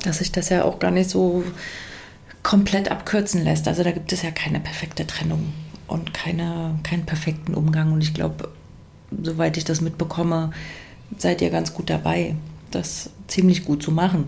Dass 0.03 0.19
sich 0.19 0.31
das 0.31 0.49
ja 0.49 0.63
auch 0.63 0.79
gar 0.79 0.91
nicht 0.91 1.09
so 1.09 1.43
komplett 2.43 2.89
abkürzen 2.89 3.43
lässt. 3.43 3.67
Also 3.67 3.83
da 3.83 3.91
gibt 3.91 4.13
es 4.13 4.21
ja 4.21 4.31
keine 4.31 4.59
perfekte 4.59 5.05
Trennung 5.05 5.51
und 5.87 6.13
keine, 6.13 6.79
keinen 6.83 7.05
perfekten 7.05 7.53
Umgang. 7.53 7.91
Und 7.91 8.01
ich 8.01 8.13
glaube, 8.13 8.49
soweit 9.21 9.57
ich 9.57 9.65
das 9.65 9.81
mitbekomme, 9.81 10.51
seid 11.17 11.41
ihr 11.41 11.49
ganz 11.49 11.73
gut 11.73 11.89
dabei, 11.89 12.35
das 12.71 13.09
ziemlich 13.27 13.65
gut 13.65 13.83
zu 13.83 13.91
machen. 13.91 14.27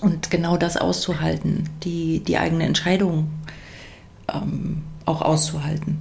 Und 0.00 0.30
genau 0.30 0.56
das 0.56 0.76
auszuhalten, 0.76 1.68
die, 1.82 2.20
die 2.20 2.38
eigene 2.38 2.64
Entscheidung 2.64 3.30
ähm, 4.32 4.82
auch 5.04 5.20
auszuhalten 5.20 5.98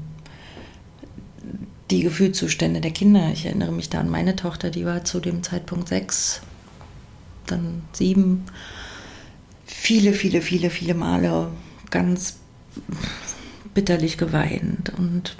die 1.91 2.01
Gefühlszustände 2.01 2.81
der 2.81 2.91
Kinder. 2.91 3.31
Ich 3.33 3.45
erinnere 3.45 3.71
mich 3.71 3.89
da 3.89 3.99
an 3.99 4.09
meine 4.09 4.35
Tochter, 4.35 4.69
die 4.69 4.85
war 4.85 5.03
zu 5.05 5.19
dem 5.19 5.43
Zeitpunkt 5.43 5.87
sechs, 5.87 6.41
dann 7.47 7.81
sieben. 7.93 8.45
Viele, 9.65 10.13
viele, 10.13 10.41
viele, 10.41 10.69
viele 10.69 10.93
Male 10.93 11.51
ganz 11.89 12.37
bitterlich 13.73 14.17
geweint 14.17 14.91
und 14.97 15.35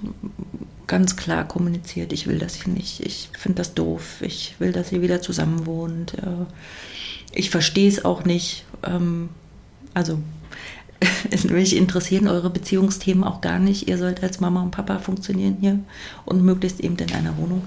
ganz 0.88 1.16
klar 1.16 1.48
kommuniziert, 1.48 2.12
ich 2.14 2.28
will 2.28 2.40
das 2.40 2.56
hier 2.56 2.74
nicht, 2.74 3.06
ich 3.06 3.30
finde 3.34 3.58
das 3.58 3.76
doof, 3.76 4.22
ich 4.22 4.56
will, 4.60 4.72
dass 4.72 4.92
ihr 4.92 5.02
wieder 5.02 5.22
zusammen 5.22 5.66
wohnt. 5.66 6.16
Äh, 6.16 6.46
ich 7.32 7.50
verstehe 7.52 7.88
es 7.88 8.04
auch 8.04 8.26
nicht. 8.26 8.66
Ähm, 8.84 9.30
also 9.94 10.20
mich 11.50 11.76
interessieren 11.76 12.28
eure 12.28 12.50
Beziehungsthemen 12.50 13.24
auch 13.24 13.42
gar 13.42 13.60
nicht. 13.60 13.88
Ihr 13.88 13.98
sollt 13.98 14.24
als 14.24 14.40
Mama 14.40 14.64
und 14.64 14.72
Papa 14.72 15.00
funktionieren 15.00 15.58
hier 15.62 15.80
und 16.26 16.44
möglichst 16.44 16.80
eben 16.80 16.98
in 16.98 17.14
einer 17.14 17.38
Wohnung. 17.38 17.62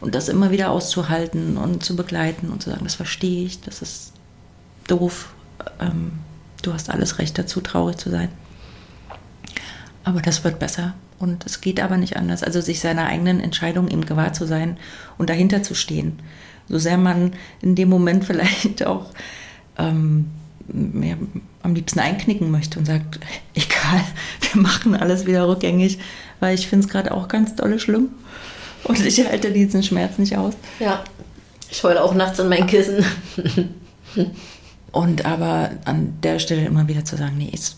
Und 0.00 0.14
das 0.14 0.28
immer 0.28 0.50
wieder 0.50 0.70
auszuhalten 0.70 1.56
und 1.56 1.84
zu 1.84 1.96
begleiten 1.96 2.48
und 2.48 2.62
zu 2.62 2.70
sagen, 2.70 2.84
das 2.84 2.94
verstehe 2.94 3.44
ich, 3.44 3.60
das 3.60 3.82
ist 3.82 4.12
doof. 4.86 5.34
Ähm, 5.80 6.12
du 6.62 6.72
hast 6.72 6.90
alles 6.90 7.18
Recht 7.18 7.36
dazu, 7.38 7.60
traurig 7.60 7.96
zu 7.96 8.10
sein. 8.10 8.28
Aber 10.08 10.22
das 10.22 10.42
wird 10.42 10.58
besser. 10.58 10.94
Und 11.18 11.44
es 11.44 11.60
geht 11.60 11.80
aber 11.80 11.98
nicht 11.98 12.16
anders. 12.16 12.42
Also 12.42 12.62
sich 12.62 12.80
seiner 12.80 13.08
eigenen 13.08 13.40
Entscheidung 13.40 13.88
eben 13.88 14.06
gewahr 14.06 14.32
zu 14.32 14.46
sein 14.46 14.78
und 15.18 15.28
dahinter 15.28 15.62
zu 15.62 15.74
stehen. 15.74 16.18
So 16.66 16.78
sehr 16.78 16.96
man 16.96 17.34
in 17.60 17.74
dem 17.74 17.90
Moment 17.90 18.24
vielleicht 18.24 18.86
auch 18.86 19.10
ähm, 19.76 20.30
mehr 20.66 21.18
am 21.62 21.74
liebsten 21.74 22.00
einknicken 22.00 22.50
möchte 22.50 22.78
und 22.78 22.86
sagt, 22.86 23.20
egal, 23.54 24.00
wir 24.52 24.62
machen 24.62 24.94
alles 24.94 25.26
wieder 25.26 25.46
rückgängig, 25.46 25.98
weil 26.40 26.54
ich 26.54 26.68
finde 26.68 26.86
es 26.86 26.90
gerade 26.90 27.12
auch 27.12 27.28
ganz 27.28 27.54
dolle 27.54 27.78
schlimm 27.78 28.08
und 28.84 29.04
ich 29.04 29.22
halte 29.26 29.52
diesen 29.52 29.82
Schmerz 29.82 30.16
nicht 30.16 30.38
aus. 30.38 30.54
Ja, 30.80 31.04
ich 31.70 31.82
heule 31.82 32.02
auch 32.02 32.14
nachts 32.14 32.38
in 32.38 32.48
mein 32.48 32.66
Kissen. 32.66 33.04
und 34.92 35.26
aber 35.26 35.72
an 35.84 36.14
der 36.22 36.38
Stelle 36.38 36.64
immer 36.64 36.88
wieder 36.88 37.04
zu 37.04 37.16
sagen, 37.16 37.36
nee, 37.36 37.50
es, 37.52 37.76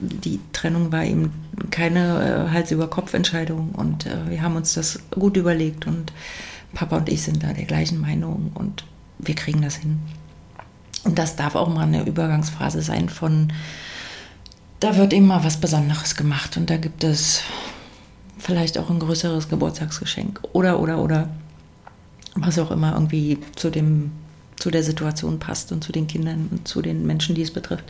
die 0.00 0.40
Trennung 0.52 0.92
war 0.92 1.04
eben 1.04 1.32
keine 1.70 2.46
äh, 2.48 2.52
Hals-über-Kopf-Entscheidung 2.52 3.70
und 3.70 4.06
äh, 4.06 4.28
wir 4.28 4.42
haben 4.42 4.56
uns 4.56 4.74
das 4.74 5.00
gut 5.10 5.36
überlegt 5.36 5.86
und 5.86 6.12
Papa 6.74 6.96
und 6.96 7.08
ich 7.08 7.22
sind 7.22 7.42
da 7.42 7.52
der 7.52 7.64
gleichen 7.64 8.00
Meinung 8.00 8.50
und 8.54 8.84
wir 9.18 9.34
kriegen 9.34 9.62
das 9.62 9.76
hin. 9.76 10.00
Und 11.04 11.18
das 11.18 11.36
darf 11.36 11.54
auch 11.54 11.68
mal 11.68 11.86
eine 11.86 12.06
Übergangsphase 12.06 12.82
sein 12.82 13.08
von, 13.08 13.52
da 14.80 14.96
wird 14.96 15.12
eben 15.12 15.26
mal 15.26 15.44
was 15.44 15.58
Besonderes 15.58 16.16
gemacht 16.16 16.56
und 16.56 16.70
da 16.70 16.76
gibt 16.76 17.04
es 17.04 17.42
vielleicht 18.38 18.78
auch 18.78 18.90
ein 18.90 18.98
größeres 18.98 19.48
Geburtstagsgeschenk 19.48 20.40
oder, 20.52 20.80
oder, 20.80 20.98
oder, 20.98 21.28
was 22.34 22.58
auch 22.58 22.70
immer 22.70 22.92
irgendwie 22.94 23.38
zu 23.54 23.70
dem, 23.70 24.10
zu 24.56 24.70
der 24.70 24.82
Situation 24.82 25.38
passt 25.38 25.72
und 25.72 25.84
zu 25.84 25.92
den 25.92 26.06
Kindern 26.06 26.48
und 26.50 26.66
zu 26.66 26.82
den 26.82 27.06
Menschen, 27.06 27.34
die 27.34 27.42
es 27.42 27.52
betrifft. 27.52 27.84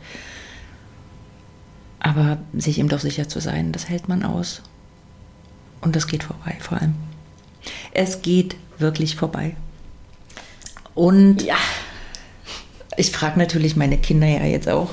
Aber 2.05 2.37
sich 2.53 2.79
eben 2.79 2.91
doch 2.91 3.01
sicher 3.01 3.31
zu 3.31 3.41
sein, 3.41 3.73
das 3.73 3.89
hält 3.89 4.09
man 4.09 4.25
aus. 4.25 4.61
Und 5.81 5.97
das 5.97 6.07
geht 6.07 6.23
vorbei, 6.23 6.55
vor 6.61 6.79
allem. 6.79 6.95
Es 7.95 8.21
geht 8.21 8.57
wirklich 8.79 9.17
vorbei. 9.17 9.57
Und 10.95 11.43
ja. 11.43 11.57
Ich 12.99 13.11
frage 13.11 13.39
natürlich 13.39 13.75
meine 13.75 13.97
Kinder 13.97 14.27
ja 14.27 14.45
jetzt 14.45 14.69
auch, 14.69 14.91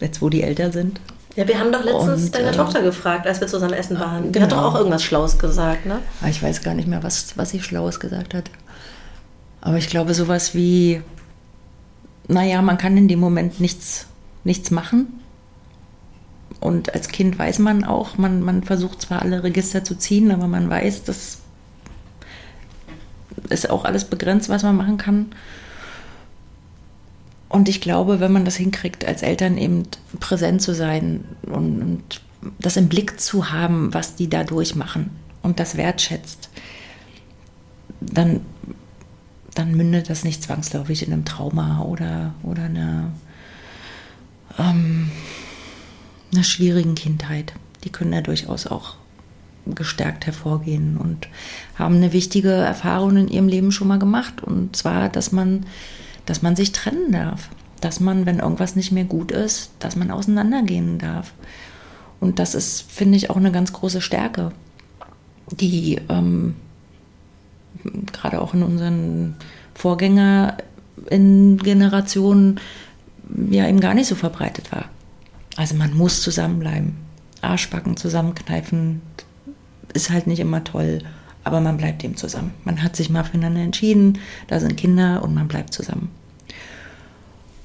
jetzt 0.00 0.20
wo 0.20 0.28
die 0.28 0.42
älter 0.42 0.70
sind. 0.70 1.00
Ja, 1.34 1.48
wir 1.48 1.58
haben 1.58 1.72
doch 1.72 1.82
letztens 1.82 2.24
und, 2.24 2.34
deine 2.34 2.50
äh, 2.50 2.56
Tochter 2.56 2.82
gefragt, 2.82 3.26
als 3.26 3.40
wir 3.40 3.48
zusammen 3.48 3.72
essen 3.72 3.98
waren. 3.98 4.24
Die 4.24 4.32
genau. 4.32 4.44
hat 4.44 4.52
doch 4.52 4.62
auch 4.62 4.74
irgendwas 4.74 5.02
Schlaues 5.02 5.38
gesagt, 5.38 5.86
ne? 5.86 6.00
Ah, 6.20 6.28
ich 6.28 6.42
weiß 6.42 6.62
gar 6.62 6.74
nicht 6.74 6.88
mehr, 6.88 7.02
was, 7.02 7.38
was 7.38 7.50
sie 7.50 7.62
Schlaues 7.62 8.00
gesagt 8.00 8.34
hat. 8.34 8.50
Aber 9.62 9.78
ich 9.78 9.88
glaube, 9.88 10.12
sowas 10.12 10.54
wie, 10.54 11.00
naja, 12.28 12.60
man 12.60 12.76
kann 12.76 12.98
in 12.98 13.08
dem 13.08 13.18
Moment 13.18 13.60
nichts, 13.60 14.06
nichts 14.44 14.70
machen. 14.70 15.19
Und 16.60 16.94
als 16.94 17.08
Kind 17.08 17.38
weiß 17.38 17.58
man 17.58 17.84
auch, 17.84 18.18
man, 18.18 18.42
man 18.42 18.62
versucht 18.62 19.00
zwar 19.00 19.22
alle 19.22 19.42
Register 19.42 19.82
zu 19.82 19.96
ziehen, 19.96 20.30
aber 20.30 20.46
man 20.46 20.68
weiß, 20.68 21.04
das 21.04 21.38
ist 23.48 23.70
auch 23.70 23.84
alles 23.84 24.04
begrenzt, 24.04 24.48
was 24.50 24.62
man 24.62 24.76
machen 24.76 24.98
kann. 24.98 25.26
Und 27.48 27.68
ich 27.68 27.80
glaube, 27.80 28.20
wenn 28.20 28.32
man 28.32 28.44
das 28.44 28.56
hinkriegt, 28.56 29.04
als 29.04 29.22
Eltern 29.22 29.58
eben 29.58 29.82
präsent 30.20 30.62
zu 30.62 30.74
sein 30.74 31.24
und, 31.42 31.80
und 31.80 32.20
das 32.58 32.76
im 32.76 32.88
Blick 32.88 33.20
zu 33.20 33.50
haben, 33.50 33.92
was 33.92 34.14
die 34.14 34.28
da 34.28 34.44
durchmachen 34.44 35.10
und 35.42 35.58
das 35.58 35.76
wertschätzt, 35.76 36.50
dann, 38.00 38.40
dann 39.54 39.72
mündet 39.72 40.10
das 40.10 40.24
nicht 40.24 40.42
zwangsläufig 40.42 41.04
in 41.06 41.12
einem 41.12 41.24
Trauma 41.24 41.82
oder, 41.82 42.34
oder 42.42 42.62
einer, 42.64 43.10
ähm, 44.58 45.10
einer 46.32 46.44
schwierigen 46.44 46.94
Kindheit. 46.94 47.54
Die 47.84 47.90
können 47.90 48.12
ja 48.12 48.20
durchaus 48.20 48.66
auch 48.66 48.96
gestärkt 49.66 50.26
hervorgehen 50.26 50.96
und 50.96 51.28
haben 51.76 51.96
eine 51.96 52.12
wichtige 52.12 52.50
Erfahrung 52.50 53.16
in 53.16 53.28
ihrem 53.28 53.48
Leben 53.48 53.72
schon 53.72 53.88
mal 53.88 53.98
gemacht. 53.98 54.42
Und 54.42 54.76
zwar, 54.76 55.08
dass 55.08 55.32
man 55.32 55.64
dass 56.30 56.40
man 56.42 56.54
sich 56.54 56.72
trennen 56.72 57.12
darf, 57.12 57.48
dass 57.80 57.98
man, 57.98 58.24
wenn 58.24 58.38
irgendwas 58.38 58.76
nicht 58.76 58.92
mehr 58.92 59.02
gut 59.04 59.32
ist, 59.32 59.72
dass 59.80 59.96
man 59.96 60.12
auseinandergehen 60.12 60.98
darf. 60.98 61.32
Und 62.20 62.38
das 62.38 62.54
ist, 62.54 62.82
finde 62.82 63.16
ich, 63.16 63.30
auch 63.30 63.36
eine 63.36 63.50
ganz 63.50 63.72
große 63.72 64.00
Stärke, 64.00 64.52
die 65.50 66.00
ähm, 66.08 66.54
gerade 68.12 68.40
auch 68.40 68.54
in 68.54 68.62
unseren 68.62 69.34
Vorgängergenerationen 69.74 72.60
ja 73.50 73.66
eben 73.66 73.80
gar 73.80 73.94
nicht 73.94 74.06
so 74.06 74.14
verbreitet 74.14 74.70
war. 74.70 74.84
Also 75.60 75.74
man 75.74 75.94
muss 75.94 76.22
zusammenbleiben. 76.22 76.96
Arschbacken 77.42 77.96
zusammenkneifen 77.96 79.02
ist 79.92 80.10
halt 80.10 80.26
nicht 80.26 80.40
immer 80.40 80.64
toll, 80.64 81.02
aber 81.44 81.60
man 81.60 81.76
bleibt 81.76 82.02
eben 82.02 82.16
zusammen. 82.16 82.54
Man 82.64 82.82
hat 82.82 82.96
sich 82.96 83.10
mal 83.10 83.24
füreinander 83.24 83.60
entschieden, 83.60 84.18
da 84.48 84.58
sind 84.58 84.76
Kinder 84.76 85.22
und 85.22 85.34
man 85.34 85.48
bleibt 85.48 85.74
zusammen 85.74 86.10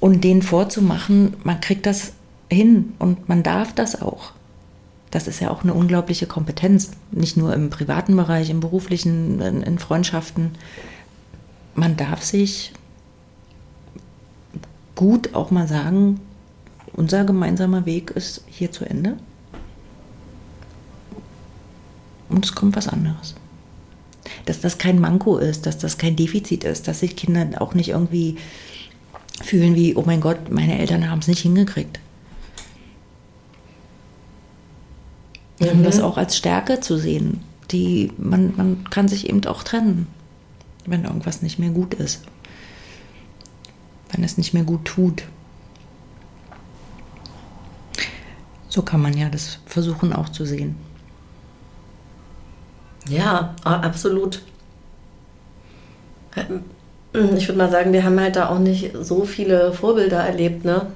und 0.06 0.24
denen 0.24 0.42
vorzumachen, 0.42 1.36
man 1.44 1.62
kriegt 1.62 1.86
das 1.86 2.14
hin 2.52 2.94
und 3.00 3.28
man 3.28 3.42
darf 3.42 3.74
das 3.74 4.02
auch. 4.02 4.34
Das 5.10 5.28
ist 5.28 5.40
ja 5.40 5.50
auch 5.50 5.64
eine 5.64 5.74
unglaubliche 5.74 6.28
Kompetenz, 6.28 6.92
nicht 7.12 7.38
nur 7.38 7.54
im 7.54 7.70
privaten 7.70 8.16
Bereich, 8.16 8.50
im 8.50 8.60
beruflichen, 8.60 9.42
in, 9.42 9.62
in 9.64 9.80
Freundschaften. 9.80 10.52
Man 11.74 11.96
darf 11.96 12.22
sich 12.24 12.74
gut 14.96 15.34
auch 15.34 15.50
mal 15.50 15.68
sagen, 15.68 16.20
unser 16.96 17.24
gemeinsamer 17.26 17.86
Weg 17.86 18.12
ist 18.12 18.44
hier 18.48 18.72
zu 18.72 18.86
Ende. 18.86 19.18
Und 22.30 22.46
es 22.46 22.56
kommt 22.56 22.76
was 22.76 22.88
anderes. 22.88 23.36
Dass 24.46 24.62
das 24.62 24.78
kein 24.78 25.00
Manko 25.00 25.38
ist, 25.38 25.66
dass 25.66 25.78
das 25.78 25.98
kein 25.98 26.16
Defizit 26.16 26.64
ist, 26.64 26.88
dass 26.88 27.02
sich 27.02 27.16
Kinder 27.16 27.62
auch 27.62 27.74
nicht 27.74 27.90
irgendwie 27.90 28.38
fühlen 29.42 29.76
wie, 29.76 29.96
oh 29.96 30.04
mein 30.06 30.22
Gott, 30.22 30.50
meine 30.50 30.80
Eltern 30.80 31.10
haben 31.10 31.20
es 31.20 31.28
nicht 31.28 31.42
hingekriegt. 31.42 32.00
Mhm. 35.60 35.68
Um 35.68 35.84
das 35.84 36.00
auch 36.00 36.18
als 36.18 36.38
Stärke 36.38 36.80
zu 36.80 36.98
sehen. 36.98 37.42
Die, 37.72 38.12
man, 38.18 38.56
man 38.56 38.84
kann 38.90 39.08
sich 39.08 39.28
eben 39.30 39.44
auch 39.46 39.64
trennen, 39.64 40.08
wenn 40.86 41.04
irgendwas 41.04 41.42
nicht 41.42 41.60
mehr 41.60 41.72
gut 41.72 41.94
ist. 41.96 42.24
Wenn 44.12 44.24
es 44.24 44.38
nicht 44.38 44.54
mehr 44.54 44.64
gut 44.64 44.86
tut. 44.86 45.24
So 48.76 48.82
kann 48.82 49.02
man 49.02 49.16
ja 49.16 49.30
das 49.30 49.60
versuchen 49.66 50.12
auch 50.12 50.28
zu 50.28 50.46
sehen. 50.46 50.76
Ja, 53.08 53.56
absolut. 53.64 54.42
Ich 57.14 57.48
würde 57.48 57.58
mal 57.58 57.72
sagen, 57.72 57.94
wir 57.94 58.04
haben 58.04 58.20
halt 58.20 58.36
da 58.36 58.50
auch 58.50 58.60
nicht 58.60 58.92
so 59.00 59.24
viele 59.24 59.72
Vorbilder 59.72 60.18
erlebt, 60.18 60.66
ne? 60.66 60.88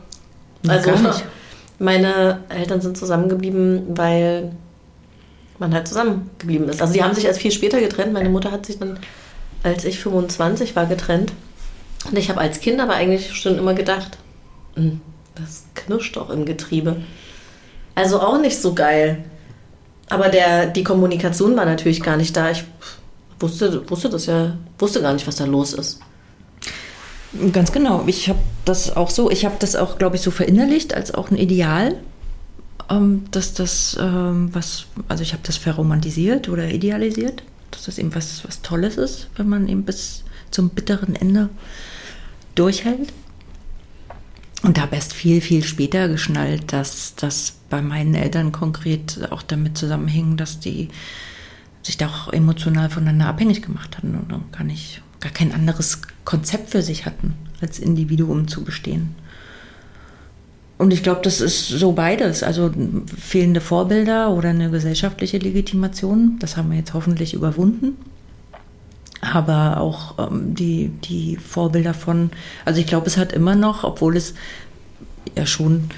Also 0.67 0.91
meine 1.79 2.41
Eltern 2.49 2.81
sind 2.81 2.97
zusammengeblieben, 2.97 3.97
weil 3.97 4.51
man 5.57 5.73
halt 5.73 5.87
zusammengeblieben 5.87 6.67
ist. 6.67 6.81
Also 6.81 6.91
die 6.91 7.01
haben 7.01 7.15
sich 7.15 7.23
erst 7.23 7.39
viel 7.39 7.51
später 7.51 7.79
getrennt. 7.79 8.11
Meine 8.11 8.27
Mutter 8.27 8.51
hat 8.51 8.65
sich 8.65 8.77
dann, 8.77 8.99
als 9.63 9.85
ich 9.85 9.99
25 9.99 10.75
war, 10.75 10.85
getrennt. 10.85 11.31
Und 12.09 12.17
ich 12.17 12.29
habe 12.29 12.41
als 12.41 12.59
Kind 12.59 12.81
aber 12.81 12.95
eigentlich 12.95 13.33
schon 13.37 13.57
immer 13.57 13.73
gedacht, 13.73 14.17
hm, 14.75 14.99
das 15.35 15.63
knirscht 15.75 16.17
doch 16.17 16.29
im 16.29 16.43
Getriebe. 16.43 16.97
Also 17.99 18.21
auch 18.21 18.39
nicht 18.39 18.57
so 18.57 18.73
geil. 18.73 19.25
Aber 20.07 20.29
der, 20.29 20.67
die 20.67 20.85
Kommunikation 20.85 21.57
war 21.57 21.65
natürlich 21.65 22.01
gar 22.01 22.15
nicht 22.15 22.35
da. 22.35 22.49
Ich 22.49 22.63
wusste, 23.41 23.89
wusste 23.89 24.09
das 24.09 24.25
ja, 24.25 24.55
wusste 24.77 25.01
gar 25.01 25.13
nicht, 25.13 25.27
was 25.27 25.35
da 25.35 25.43
los 25.43 25.73
ist. 25.73 25.99
Ganz 27.51 27.73
genau. 27.73 28.05
Ich 28.07 28.29
habe 28.29 28.39
das 28.63 28.95
auch 28.95 29.09
so, 29.09 29.29
ich 29.29 29.43
habe 29.43 29.57
das 29.59 29.75
auch, 29.75 29.97
glaube 29.97 30.15
ich, 30.15 30.21
so 30.21 30.31
verinnerlicht 30.31 30.93
als 30.93 31.13
auch 31.13 31.29
ein 31.29 31.35
Ideal, 31.35 31.95
ähm, 32.89 33.25
dass 33.31 33.53
das 33.53 33.97
ähm, 33.99 34.49
was, 34.53 34.85
also 35.09 35.21
ich 35.21 35.33
habe 35.33 35.43
das 35.45 35.57
verromantisiert 35.57 36.47
oder 36.47 36.69
idealisiert, 36.69 37.43
dass 37.71 37.83
das 37.83 37.97
eben 37.97 38.15
was, 38.15 38.45
was 38.47 38.61
Tolles 38.61 38.95
ist, 38.95 39.27
wenn 39.35 39.49
man 39.49 39.67
eben 39.67 39.83
bis 39.83 40.23
zum 40.51 40.69
bitteren 40.69 41.17
Ende 41.17 41.49
durchhält. 42.55 43.11
Und 44.61 44.79
habe 44.79 44.95
erst 44.95 45.13
viel, 45.13 45.39
viel 45.39 45.63
später 45.63 46.09
geschnallt, 46.09 46.73
dass 46.73 47.15
das 47.15 47.53
bei 47.69 47.81
meinen 47.81 48.13
Eltern 48.13 48.51
konkret 48.51 49.31
auch 49.31 49.41
damit 49.41 49.77
zusammenhing, 49.77 50.35
dass 50.35 50.59
die 50.59 50.89
sich 51.81 51.97
da 51.97 52.07
auch 52.07 52.33
emotional 52.33 52.89
voneinander 52.89 53.27
abhängig 53.27 53.61
gemacht 53.61 53.97
hatten 53.97 54.15
und 54.15 54.31
dann 54.31 54.51
kann 54.51 54.69
ich 54.69 55.01
gar 55.21 55.31
kein 55.31 55.53
anderes 55.53 56.01
Konzept 56.25 56.71
für 56.71 56.81
sich 56.81 57.05
hatten, 57.05 57.35
als 57.61 57.79
Individuum 57.79 58.47
zu 58.47 58.63
bestehen. 58.63 59.15
Und 60.77 60.91
ich 60.91 61.03
glaube, 61.03 61.21
das 61.23 61.41
ist 61.41 61.67
so 61.67 61.91
beides. 61.91 62.41
Also 62.41 62.71
fehlende 63.17 63.59
Vorbilder 63.59 64.31
oder 64.31 64.49
eine 64.49 64.69
gesellschaftliche 64.71 65.37
Legitimation, 65.37 66.37
das 66.39 66.55
haben 66.55 66.71
wir 66.71 66.77
jetzt 66.77 66.93
hoffentlich 66.93 67.33
überwunden. 67.33 67.97
Aber 69.21 69.81
auch 69.81 70.31
ähm, 70.31 70.55
die, 70.55 70.89
die 71.03 71.35
Vorbilder 71.35 71.93
von, 71.93 72.31
also 72.65 72.79
ich 72.79 72.87
glaube, 72.87 73.07
es 73.07 73.17
hat 73.17 73.33
immer 73.33 73.55
noch, 73.55 73.83
obwohl 73.83 74.15
es 74.15 74.33
ja 75.35 75.45
schon 75.45 75.89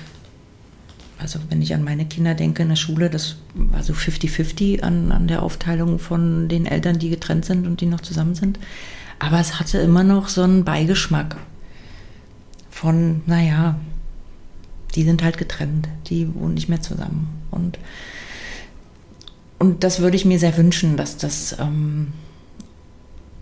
also 1.21 1.39
wenn 1.49 1.61
ich 1.61 1.75
an 1.75 1.83
meine 1.83 2.05
Kinder 2.05 2.33
denke 2.33 2.63
in 2.63 2.69
der 2.69 2.75
Schule, 2.75 3.09
das 3.09 3.35
war 3.53 3.83
so 3.83 3.93
50-50 3.93 4.81
an, 4.81 5.11
an 5.11 5.27
der 5.27 5.43
Aufteilung 5.43 5.99
von 5.99 6.49
den 6.49 6.65
Eltern, 6.65 6.97
die 6.97 7.09
getrennt 7.09 7.45
sind 7.45 7.67
und 7.67 7.79
die 7.79 7.85
noch 7.85 8.01
zusammen 8.01 8.33
sind. 8.33 8.57
Aber 9.19 9.39
es 9.39 9.59
hatte 9.59 9.77
immer 9.77 10.03
noch 10.03 10.29
so 10.29 10.41
einen 10.41 10.63
Beigeschmack 10.63 11.37
von, 12.71 13.21
naja, 13.27 13.79
die 14.95 15.03
sind 15.03 15.21
halt 15.21 15.37
getrennt, 15.37 15.87
die 16.07 16.33
wohnen 16.33 16.55
nicht 16.55 16.69
mehr 16.69 16.81
zusammen. 16.81 17.27
Und, 17.51 17.77
und 19.59 19.83
das 19.83 19.99
würde 19.99 20.15
ich 20.17 20.25
mir 20.25 20.39
sehr 20.39 20.57
wünschen, 20.57 20.97
dass 20.97 21.17
das 21.17 21.55
ähm, 21.59 22.13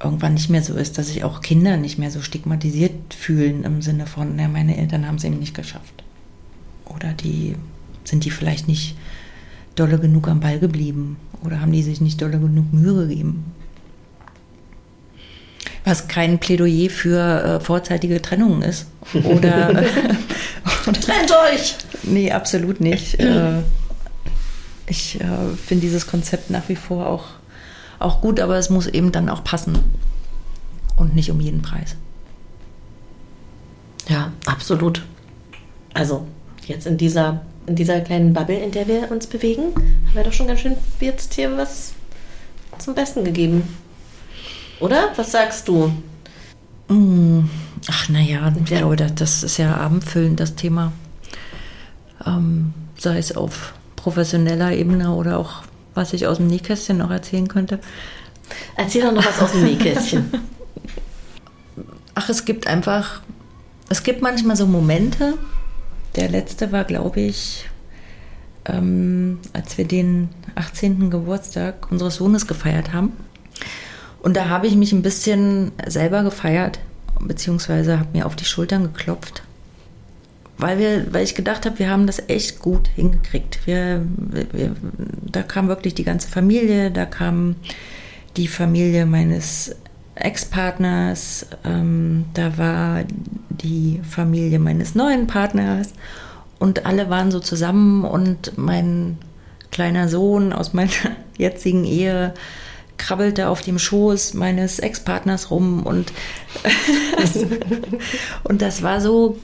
irgendwann 0.01 0.33
nicht 0.33 0.49
mehr 0.49 0.63
so 0.63 0.75
ist, 0.75 0.97
dass 0.97 1.07
sich 1.07 1.23
auch 1.23 1.41
Kinder 1.41 1.77
nicht 1.77 1.97
mehr 1.97 2.11
so 2.11 2.21
stigmatisiert 2.21 3.13
fühlen 3.13 3.63
im 3.63 3.81
Sinne 3.81 4.07
von, 4.07 4.35
na, 4.35 4.47
meine 4.47 4.77
Eltern 4.77 5.07
haben 5.07 5.15
es 5.15 5.23
eben 5.23 5.39
nicht 5.39 5.53
geschafft. 5.53 6.03
Oder 6.85 7.13
die 7.13 7.55
sind 8.03 8.25
die 8.25 8.31
vielleicht 8.31 8.67
nicht 8.67 8.95
dolle 9.75 9.99
genug 9.99 10.27
am 10.27 10.39
Ball 10.39 10.59
geblieben 10.59 11.17
oder 11.43 11.61
haben 11.61 11.71
die 11.71 11.83
sich 11.83 12.01
nicht 12.01 12.21
dolle 12.21 12.39
genug 12.39 12.73
Mühe 12.73 13.07
gegeben. 13.07 13.53
Was 15.85 16.07
kein 16.07 16.39
Plädoyer 16.39 16.89
für 16.89 17.43
äh, 17.43 17.59
vorzeitige 17.59 18.21
Trennungen 18.21 18.61
ist. 18.61 18.87
Oder, 19.23 19.71
Trennt 20.83 21.31
euch! 21.53 21.75
Nee, 22.03 22.31
absolut 22.31 22.79
nicht. 22.81 23.17
Äh, 23.29 23.61
ich 24.87 25.21
äh, 25.21 25.25
finde 25.63 25.81
dieses 25.81 26.07
Konzept 26.07 26.49
nach 26.49 26.67
wie 26.67 26.75
vor 26.75 27.05
auch, 27.05 27.25
auch 27.99 28.21
gut, 28.21 28.39
aber 28.39 28.57
es 28.57 28.69
muss 28.69 28.87
eben 28.87 29.11
dann 29.11 29.29
auch 29.29 29.43
passen. 29.43 29.77
Und 30.95 31.15
nicht 31.15 31.31
um 31.31 31.39
jeden 31.39 31.61
Preis. 31.61 31.95
Ja, 34.07 34.31
absolut. 34.45 35.03
Also 35.93 36.25
jetzt 36.65 36.87
in 36.87 36.97
dieser, 36.97 37.41
in 37.67 37.75
dieser 37.75 38.01
kleinen 38.01 38.33
Bubble, 38.33 38.57
in 38.57 38.71
der 38.71 38.87
wir 38.87 39.11
uns 39.11 39.27
bewegen, 39.27 39.75
haben 39.75 40.15
wir 40.15 40.23
doch 40.23 40.33
schon 40.33 40.47
ganz 40.47 40.61
schön 40.61 40.75
jetzt 40.99 41.33
hier 41.33 41.55
was 41.57 41.93
zum 42.79 42.95
Besten 42.95 43.23
gegeben. 43.23 43.63
Oder? 44.79 45.09
Was 45.15 45.31
sagst 45.31 45.67
du? 45.67 45.91
Mm, 46.87 47.41
ach, 47.87 48.09
naja, 48.09 48.51
ich 48.57 48.65
glaube, 48.65 48.95
das 48.95 49.43
ist 49.43 49.57
ja 49.57 49.75
abendfüllend, 49.75 50.39
das 50.39 50.55
Thema. 50.55 50.91
Ähm, 52.25 52.73
sei 52.97 53.17
es 53.17 53.35
auf 53.35 53.73
professioneller 53.95 54.73
Ebene 54.73 55.13
oder 55.13 55.37
auch, 55.37 55.63
was 55.93 56.13
ich 56.13 56.27
aus 56.27 56.37
dem 56.37 56.47
Nähkästchen 56.47 56.97
noch 56.97 57.11
erzählen 57.11 57.47
könnte. 57.47 57.79
Erzähl 58.75 59.03
doch 59.03 59.11
noch 59.11 59.25
was 59.25 59.41
aus 59.41 59.51
dem 59.51 59.63
Nähkästchen. 59.63 60.31
Ach, 62.15 62.29
es 62.29 62.45
gibt 62.45 62.67
einfach, 62.67 63.21
es 63.89 64.03
gibt 64.03 64.21
manchmal 64.21 64.55
so 64.55 64.65
Momente, 64.65 65.37
der 66.15 66.29
letzte 66.29 66.71
war, 66.71 66.83
glaube 66.83 67.21
ich, 67.21 67.69
ähm, 68.65 69.39
als 69.53 69.77
wir 69.77 69.85
den 69.85 70.29
18. 70.55 71.09
Geburtstag 71.09 71.91
unseres 71.91 72.15
Sohnes 72.15 72.47
gefeiert 72.47 72.93
haben. 72.93 73.13
Und 74.21 74.35
da 74.35 74.49
habe 74.49 74.67
ich 74.67 74.75
mich 74.75 74.91
ein 74.91 75.01
bisschen 75.01 75.71
selber 75.87 76.23
gefeiert, 76.23 76.79
beziehungsweise 77.21 77.99
habe 77.99 78.09
mir 78.13 78.25
auf 78.25 78.35
die 78.35 78.45
Schultern 78.45 78.83
geklopft. 78.83 79.43
Weil, 80.59 80.77
wir, 80.77 81.13
weil 81.13 81.23
ich 81.23 81.35
gedacht 81.35 81.65
habe, 81.65 81.79
wir 81.79 81.89
haben 81.89 82.05
das 82.05 82.21
echt 82.27 82.59
gut 82.59 82.89
hingekriegt. 82.95 83.65
Wir, 83.65 84.05
wir, 84.51 84.75
da 85.25 85.41
kam 85.41 85.69
wirklich 85.69 85.95
die 85.95 86.03
ganze 86.03 86.27
Familie, 86.27 86.91
da 86.91 87.05
kam 87.05 87.55
die 88.35 88.49
Familie 88.49 89.05
meines 89.05 89.73
Ex-Partners, 90.15 91.47
ähm, 91.63 92.25
da 92.33 92.57
war 92.57 93.05
die 93.49 94.01
Familie 94.07 94.59
meines 94.59 94.95
neuen 94.95 95.27
Partners 95.27 95.93
und 96.59 96.85
alle 96.85 97.09
waren 97.09 97.31
so 97.31 97.39
zusammen 97.39 98.03
und 98.03 98.57
mein 98.57 99.17
kleiner 99.71 100.09
Sohn 100.09 100.51
aus 100.51 100.73
meiner 100.73 100.91
jetzigen 101.37 101.85
Ehe 101.85 102.33
krabbelte 102.97 103.47
auf 103.47 103.61
dem 103.61 103.79
Schoß 103.79 104.33
meines 104.33 104.79
Ex-Partners 104.79 105.51
rum 105.51 105.83
und, 105.83 106.11
und 108.43 108.61
das 108.61 108.83
war 108.83 108.99
so 108.99 109.37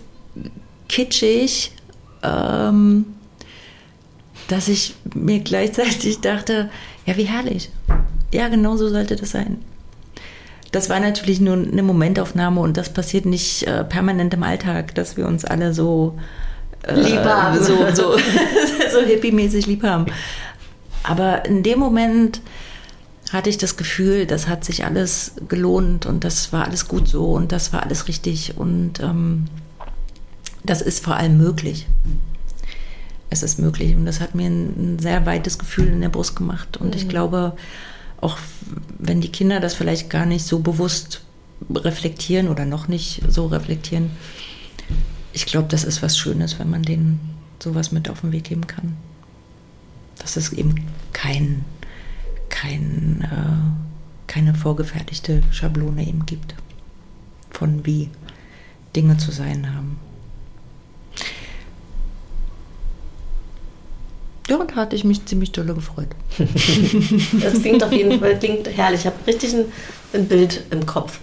kitschig, 0.88 1.72
ähm, 2.24 3.06
dass 4.48 4.68
ich 4.68 4.96
mir 5.14 5.40
gleichzeitig 5.40 6.22
dachte, 6.22 6.70
ja, 7.06 7.18
wie 7.18 7.24
herrlich. 7.24 7.70
Ja, 8.34 8.48
genau 8.48 8.76
so 8.78 8.90
sollte 8.90 9.16
das 9.16 9.32
sein. 9.32 9.60
Das 10.72 10.90
war 10.90 11.00
natürlich 11.00 11.40
nur 11.40 11.54
eine 11.56 11.84
Momentaufnahme 11.84 12.60
und 12.60 12.76
das 12.76 12.90
passiert 12.90 13.26
nicht 13.26 13.64
äh, 13.64 13.84
permanent 13.84 14.34
im 14.34 14.44
Alltag, 14.44 14.94
dass 14.96 15.16
wir 15.16 15.26
uns 15.26 15.46
alle 15.46 15.74
so 15.74 16.18
äh, 16.84 17.00
lieb 17.00 17.24
haben. 17.24 17.64
so, 17.64 17.78
so, 17.94 18.18
so 18.92 19.00
hippie-mäßig 19.02 19.68
lieb 19.68 19.84
haben. 19.84 20.08
Aber 21.04 21.46
in 21.46 21.64
dem 21.64 21.80
Moment 21.80 22.42
hatte 23.32 23.50
ich 23.50 23.58
das 23.58 23.78
Gefühl, 23.78 24.26
das 24.26 24.48
hat 24.48 24.66
sich 24.66 24.86
alles 24.86 25.34
gelohnt 25.48 26.06
und 26.06 26.24
das 26.24 26.52
war 26.52 26.66
alles 26.66 26.88
gut 26.88 27.08
so 27.08 27.32
und 27.32 27.52
das 27.52 27.74
war 27.74 27.84
alles 27.84 28.08
richtig 28.08 28.58
und 28.58 29.00
ähm, 29.00 29.46
das 30.66 30.82
ist 30.82 31.04
vor 31.04 31.16
allem 31.16 31.38
möglich. 31.38 31.88
Es 33.30 33.44
ist 33.44 33.60
möglich 33.60 33.96
und 33.96 34.06
das 34.06 34.22
hat 34.22 34.36
mir 34.36 34.48
ein, 34.48 34.96
ein 34.96 35.00
sehr 35.00 35.26
weites 35.26 35.58
Gefühl 35.58 35.88
in 35.88 36.02
der 36.02 36.10
Brust 36.10 36.36
gemacht 36.36 36.78
und 36.78 36.90
mhm. 36.90 37.02
ich 37.02 37.10
glaube, 37.10 37.56
auch 38.22 38.38
wenn 38.98 39.22
die 39.22 39.32
Kinder 39.32 39.60
das 39.60 39.76
vielleicht 39.76 40.10
gar 40.10 40.26
nicht 40.26 40.46
so 40.46 40.60
bewusst 40.60 41.22
reflektieren 41.74 42.48
oder 42.48 42.66
noch 42.66 42.88
nicht 42.88 43.22
so 43.28 43.48
reflektieren, 43.48 44.12
ich 45.34 45.46
glaube, 45.46 45.68
das 45.70 45.84
ist 45.84 46.02
was 46.02 46.18
Schönes, 46.18 46.60
wenn 46.60 46.70
man 46.70 46.84
denen 46.84 47.20
sowas 47.60 47.92
mit 47.92 48.10
auf 48.10 48.22
den 48.22 48.32
Weg 48.32 48.46
geben 48.46 48.68
kann. 48.68 48.96
Dass 50.18 50.38
es 50.38 50.54
eben 50.54 50.86
kein, 51.14 51.66
kein, 52.50 53.22
äh, 53.22 54.32
keine 54.32 54.54
vorgefertigte 54.54 55.44
Schablone 55.52 56.08
eben 56.08 56.26
gibt, 56.26 56.56
von 57.52 57.86
wie 57.86 58.10
Dinge 58.96 59.18
zu 59.18 59.32
sein 59.32 59.76
haben. 59.76 59.98
Ja, 64.48 64.64
da 64.64 64.76
hatte 64.76 64.96
ich 64.96 65.04
mich 65.04 65.26
ziemlich 65.26 65.52
dolle 65.52 65.74
gefreut. 65.74 66.10
das 67.42 67.62
klingt 67.62 67.84
auf 67.84 67.92
jeden 67.92 68.20
Fall 68.20 68.38
klingt 68.38 68.68
herrlich. 68.68 69.02
Ich 69.02 69.06
habe 69.08 69.16
richtig 69.26 69.54
ein, 69.56 69.66
ein, 70.14 70.28
Bild 70.28 70.64
im 70.70 70.86
Kopf. 70.86 71.20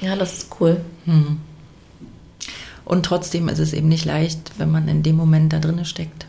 Ja, 0.00 0.16
das 0.16 0.38
ist 0.38 0.48
cool. 0.58 0.80
Hm. 1.04 1.38
Und 2.84 3.04
trotzdem 3.04 3.48
ist 3.48 3.58
es 3.58 3.72
eben 3.72 3.88
nicht 3.88 4.04
leicht, 4.04 4.52
wenn 4.58 4.70
man 4.70 4.88
in 4.88 5.02
dem 5.02 5.16
Moment 5.16 5.52
da 5.52 5.58
drin 5.58 5.84
steckt, 5.84 6.26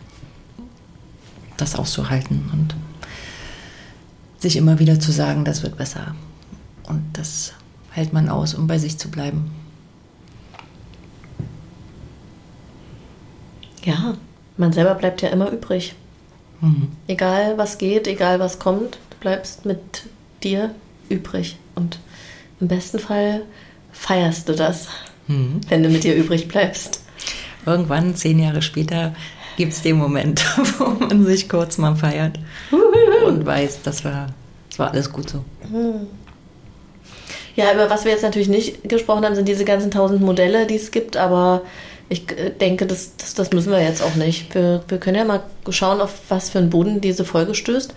das 1.56 1.76
auszuhalten 1.76 2.50
und 2.52 2.76
sich 4.40 4.58
immer 4.58 4.80
wieder 4.80 5.00
zu 5.00 5.12
sagen, 5.12 5.46
das 5.46 5.64
wird 5.64 5.78
besser. 5.78 6.16
Und 6.88 7.04
das 7.14 7.54
hält 7.92 8.12
man 8.12 8.28
aus, 8.28 8.54
um 8.54 8.68
bei 8.68 8.80
sich 8.80 8.98
zu 8.98 9.10
bleiben. 9.10 9.52
Ja, 13.84 14.18
man 14.58 14.74
selber 14.74 14.96
bleibt 14.96 15.22
ja 15.22 15.30
immer 15.30 15.50
übrig. 15.52 15.96
Mhm. 16.62 16.90
Egal 17.08 17.58
was 17.58 17.78
geht, 17.78 18.08
egal 18.08 18.40
was 18.40 18.60
kommt, 18.60 18.98
du 19.10 19.18
bleibst 19.20 19.66
mit 19.66 20.04
dir 20.44 20.74
übrig. 21.10 21.58
Und 21.76 22.00
im 22.60 22.68
besten 22.68 23.00
Fall 23.00 23.44
feierst 23.92 24.50
du 24.50 24.54
das, 24.54 24.88
mhm. 25.28 25.62
wenn 25.70 25.84
du 25.84 25.90
mit 25.90 26.04
dir 26.04 26.16
übrig 26.16 26.48
bleibst. 26.48 27.04
Irgendwann, 27.66 28.16
zehn 28.16 28.40
Jahre 28.40 28.62
später, 28.62 29.14
gibt 29.58 29.74
es 29.74 29.82
den 29.82 29.98
Moment, 29.98 30.46
wo 30.80 30.86
man 30.86 31.26
sich 31.26 31.50
kurz 31.50 31.78
mal 31.78 31.96
feiert 31.96 32.40
und 33.26 33.46
weiß, 33.46 33.82
das 33.84 34.06
war, 34.06 34.28
das 34.70 34.80
war 34.80 34.92
alles 34.92 35.12
gut 35.12 35.30
so. 35.30 35.44
Mhm. 35.70 36.08
Ja, 37.56 37.74
über 37.74 37.90
was 37.90 38.06
wir 38.06 38.12
jetzt 38.12 38.22
natürlich 38.22 38.50
nicht 38.50 38.88
gesprochen 38.88 39.26
haben, 39.26 39.34
sind 39.34 39.48
diese 39.48 39.66
ganzen 39.66 39.90
tausend 39.90 40.22
Modelle, 40.22 40.68
die 40.68 40.76
es 40.76 40.92
gibt, 40.92 41.18
aber 41.18 41.64
ich 42.10 42.32
äh, 42.32 42.52
denke, 42.52 42.86
das, 42.86 43.16
das, 43.18 43.34
das, 43.34 43.52
müssen 43.52 43.72
wir 43.72 43.82
jetzt 43.82 44.02
auch 44.02 44.16
nicht. 44.16 44.54
Wir, 44.56 44.84
wir 44.88 44.98
können 44.98 45.18
ja 45.18 45.26
mal 45.26 45.44
schauen, 45.70 46.02
auf 46.02 46.14
was 46.30 46.50
für 46.50 46.60
einen 46.60 46.70
Boden 46.70 47.02
diese 47.02 47.26
Folge 47.26 47.56
stößt. 47.56 47.94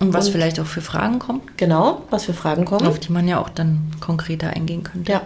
Und 0.00 0.12
was 0.12 0.26
Und, 0.26 0.32
vielleicht 0.32 0.58
auch 0.60 0.66
für 0.66 0.80
Fragen 0.80 1.18
kommen. 1.18 1.42
Genau, 1.56 2.02
was 2.10 2.24
für 2.24 2.34
Fragen 2.34 2.64
kommen. 2.64 2.86
Auf 2.86 2.98
die 2.98 3.12
man 3.12 3.28
ja 3.28 3.40
auch 3.40 3.48
dann 3.48 3.92
konkreter 4.00 4.50
eingehen 4.50 4.82
könnte. 4.82 5.12
Ja. 5.12 5.22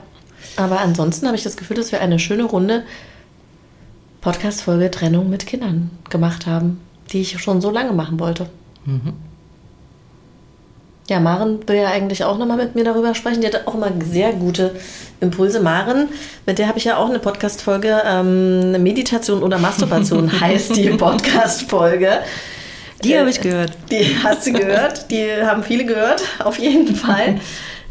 Aber 0.57 0.81
ansonsten 0.81 1.27
habe 1.27 1.37
ich 1.37 1.43
das 1.43 1.57
Gefühl, 1.57 1.77
dass 1.77 1.93
wir 1.93 2.01
eine 2.01 2.19
schöne 2.19 2.45
Runde 2.45 2.85
Podcast-Folge 4.21 4.91
Trennung 4.91 5.31
mit 5.31 5.47
Kindern 5.47 5.91
gemacht 6.11 6.47
haben, 6.47 6.81
die 7.11 7.23
ich 7.23 7.41
schon 7.41 7.61
so 7.61 7.71
lange 7.71 7.93
machen 7.93 8.21
wollte. 8.21 8.51
Mhm. 8.85 9.15
Ja, 11.11 11.19
Maren 11.19 11.59
will 11.67 11.75
ja 11.75 11.89
eigentlich 11.89 12.23
auch 12.23 12.39
nochmal 12.39 12.57
mit 12.57 12.77
mir 12.77 12.85
darüber 12.85 13.17
sprechen. 13.17 13.41
Die 13.41 13.49
hat 13.49 13.67
auch 13.67 13.75
immer 13.75 13.91
sehr 13.99 14.33
gute 14.33 14.77
Impulse. 15.21 15.59
Maren, 15.59 16.09
mit 16.47 16.61
der 16.61 16.69
habe 16.69 16.79
ich 16.79 16.85
ja 16.85 16.99
auch 16.99 17.09
eine 17.09 17.19
Podcast-Folge. 17.19 18.01
Ähm, 18.07 18.81
Meditation 18.81 19.43
oder 19.43 19.59
Masturbation 19.59 20.41
heißt 20.41 20.77
die 20.77 20.91
Podcast-Folge. 20.91 22.21
Die 23.03 23.19
habe 23.19 23.29
ich 23.29 23.41
gehört. 23.41 23.73
Die 23.91 24.17
hast 24.23 24.47
du 24.47 24.53
gehört. 24.53 25.11
Die 25.11 25.27
haben 25.43 25.65
viele 25.65 25.85
gehört, 25.85 26.23
auf 26.45 26.61
jeden 26.61 26.95
Fall. 26.95 27.41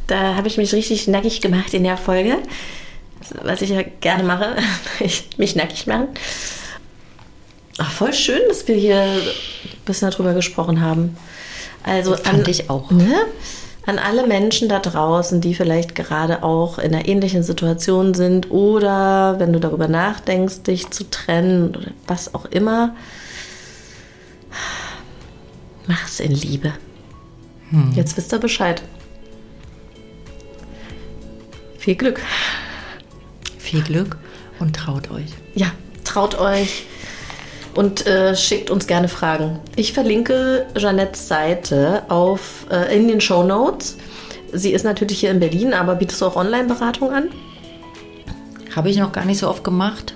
Da 0.08 0.36
habe 0.36 0.48
ich 0.48 0.56
mich 0.56 0.72
richtig 0.72 1.10
nackig 1.10 1.42
gemacht 1.42 1.74
in 1.74 1.84
der 1.84 1.98
Folge. 1.98 2.38
Was 3.44 3.62
ich 3.62 3.72
ja 3.72 3.82
gerne 4.00 4.24
mache. 4.24 4.56
Ich, 5.02 5.28
mich 5.36 5.58
nackig 5.58 5.88
machen. 5.88 6.08
Ach, 7.80 7.92
voll 7.92 8.14
schön, 8.14 8.40
dass 8.48 8.66
wir 8.70 8.76
hier 8.76 9.02
ein 9.02 9.22
bisschen 9.84 10.10
darüber 10.10 10.34
gesprochen 10.34 10.80
haben. 10.80 11.18
Also 11.84 12.16
fand 12.16 12.46
an, 12.46 12.50
ich 12.50 12.70
auch. 12.70 12.92
Ne? 12.92 13.16
An 13.86 14.00
alle 14.00 14.28
Menschen 14.28 14.70
da 14.70 14.80
draußen, 14.80 15.42
die 15.42 15.56
vielleicht 15.56 15.96
gerade 15.96 16.44
auch 16.44 16.78
in 16.78 16.94
einer 16.94 17.08
ähnlichen 17.08 17.44
Situation 17.44 18.14
sind 18.14 18.52
oder 18.52 19.40
wenn 19.40 19.54
du 19.54 19.60
darüber 19.60 19.88
nachdenkst, 19.88 20.64
dich 20.64 20.90
zu 20.92 21.10
trennen 21.10 21.76
oder 21.76 21.92
was 22.06 22.36
auch 22.36 22.46
immer, 22.46 22.96
mach's 25.88 26.20
in 26.20 26.32
Liebe. 26.32 26.74
Hm. 27.70 27.94
Jetzt 27.96 28.18
wisst 28.18 28.34
ihr 28.34 28.40
Bescheid. 28.40 28.82
Viel 31.78 31.96
Glück. 31.96 32.22
Viel 33.58 33.82
Glück 33.82 34.18
und 34.60 34.76
traut 34.76 35.10
euch. 35.12 35.30
Ja, 35.56 35.72
traut 36.04 36.38
euch 36.38 36.86
und 37.76 38.06
äh, 38.08 38.36
schickt 38.36 38.70
uns 38.70 38.88
gerne 38.88 39.08
Fragen. 39.08 39.60
Ich 39.76 39.94
verlinke 39.94 40.66
Jeanettes 40.76 41.28
Seite 41.28 42.04
auf, 42.10 42.66
äh, 42.72 42.96
in 42.96 43.08
den 43.08 43.22
Show 43.22 43.44
Notes. 43.44 43.98
Sie 44.52 44.72
ist 44.72 44.84
natürlich 44.84 45.20
hier 45.20 45.32
in 45.32 45.40
Berlin, 45.40 45.74
aber 45.74 45.96
bietest 45.96 46.22
du 46.22 46.26
auch 46.26 46.36
Online-Beratung 46.36 47.12
an? 47.12 47.30
Habe 48.76 48.90
ich 48.90 48.98
noch 48.98 49.12
gar 49.12 49.26
nicht 49.26 49.40
so 49.40 49.48
oft 49.48 49.64
gemacht. 49.64 50.14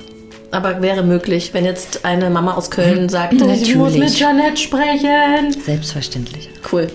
Aber 0.51 0.81
wäre 0.81 1.03
möglich, 1.03 1.53
wenn 1.53 1.65
jetzt 1.65 2.05
eine 2.05 2.29
Mama 2.29 2.53
aus 2.53 2.69
Köln 2.69 3.09
sagt, 3.09 3.33
Natürlich. 3.33 3.69
ich 3.69 3.75
muss 3.75 3.95
mit 3.95 4.13
Jeanette 4.13 4.57
sprechen. 4.57 5.51
Selbstverständlich. 5.65 6.49
Cool. 6.71 6.87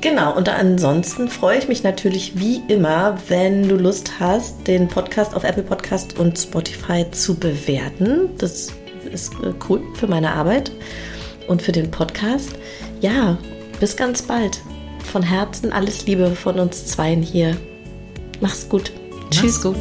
Genau, 0.00 0.36
und 0.36 0.48
ansonsten 0.48 1.28
freue 1.28 1.58
ich 1.58 1.68
mich 1.68 1.82
natürlich 1.82 2.38
wie 2.38 2.62
immer, 2.68 3.18
wenn 3.28 3.68
du 3.68 3.74
Lust 3.74 4.12
hast, 4.20 4.66
den 4.66 4.86
Podcast 4.88 5.34
auf 5.34 5.42
Apple 5.42 5.64
Podcast 5.64 6.18
und 6.18 6.38
Spotify 6.38 7.04
zu 7.10 7.34
bewerten. 7.34 8.30
Das 8.38 8.72
ist 9.08 9.34
äh, 9.42 9.52
cool 9.68 9.82
für 9.94 10.06
meine 10.06 10.32
Arbeit 10.32 10.72
und 11.48 11.62
für 11.62 11.72
den 11.72 11.90
Podcast. 11.90 12.52
Ja, 13.00 13.38
bis 13.80 13.96
ganz 13.96 14.22
bald. 14.22 14.60
Von 15.12 15.22
Herzen 15.22 15.72
alles 15.72 16.06
Liebe 16.06 16.30
von 16.30 16.58
uns 16.58 16.86
zweien 16.86 17.22
hier. 17.22 17.56
Mach's 18.40 18.68
gut. 18.68 18.92
Mach's 19.24 19.36
Tschüss. 19.40 19.62
gut. 19.62 19.76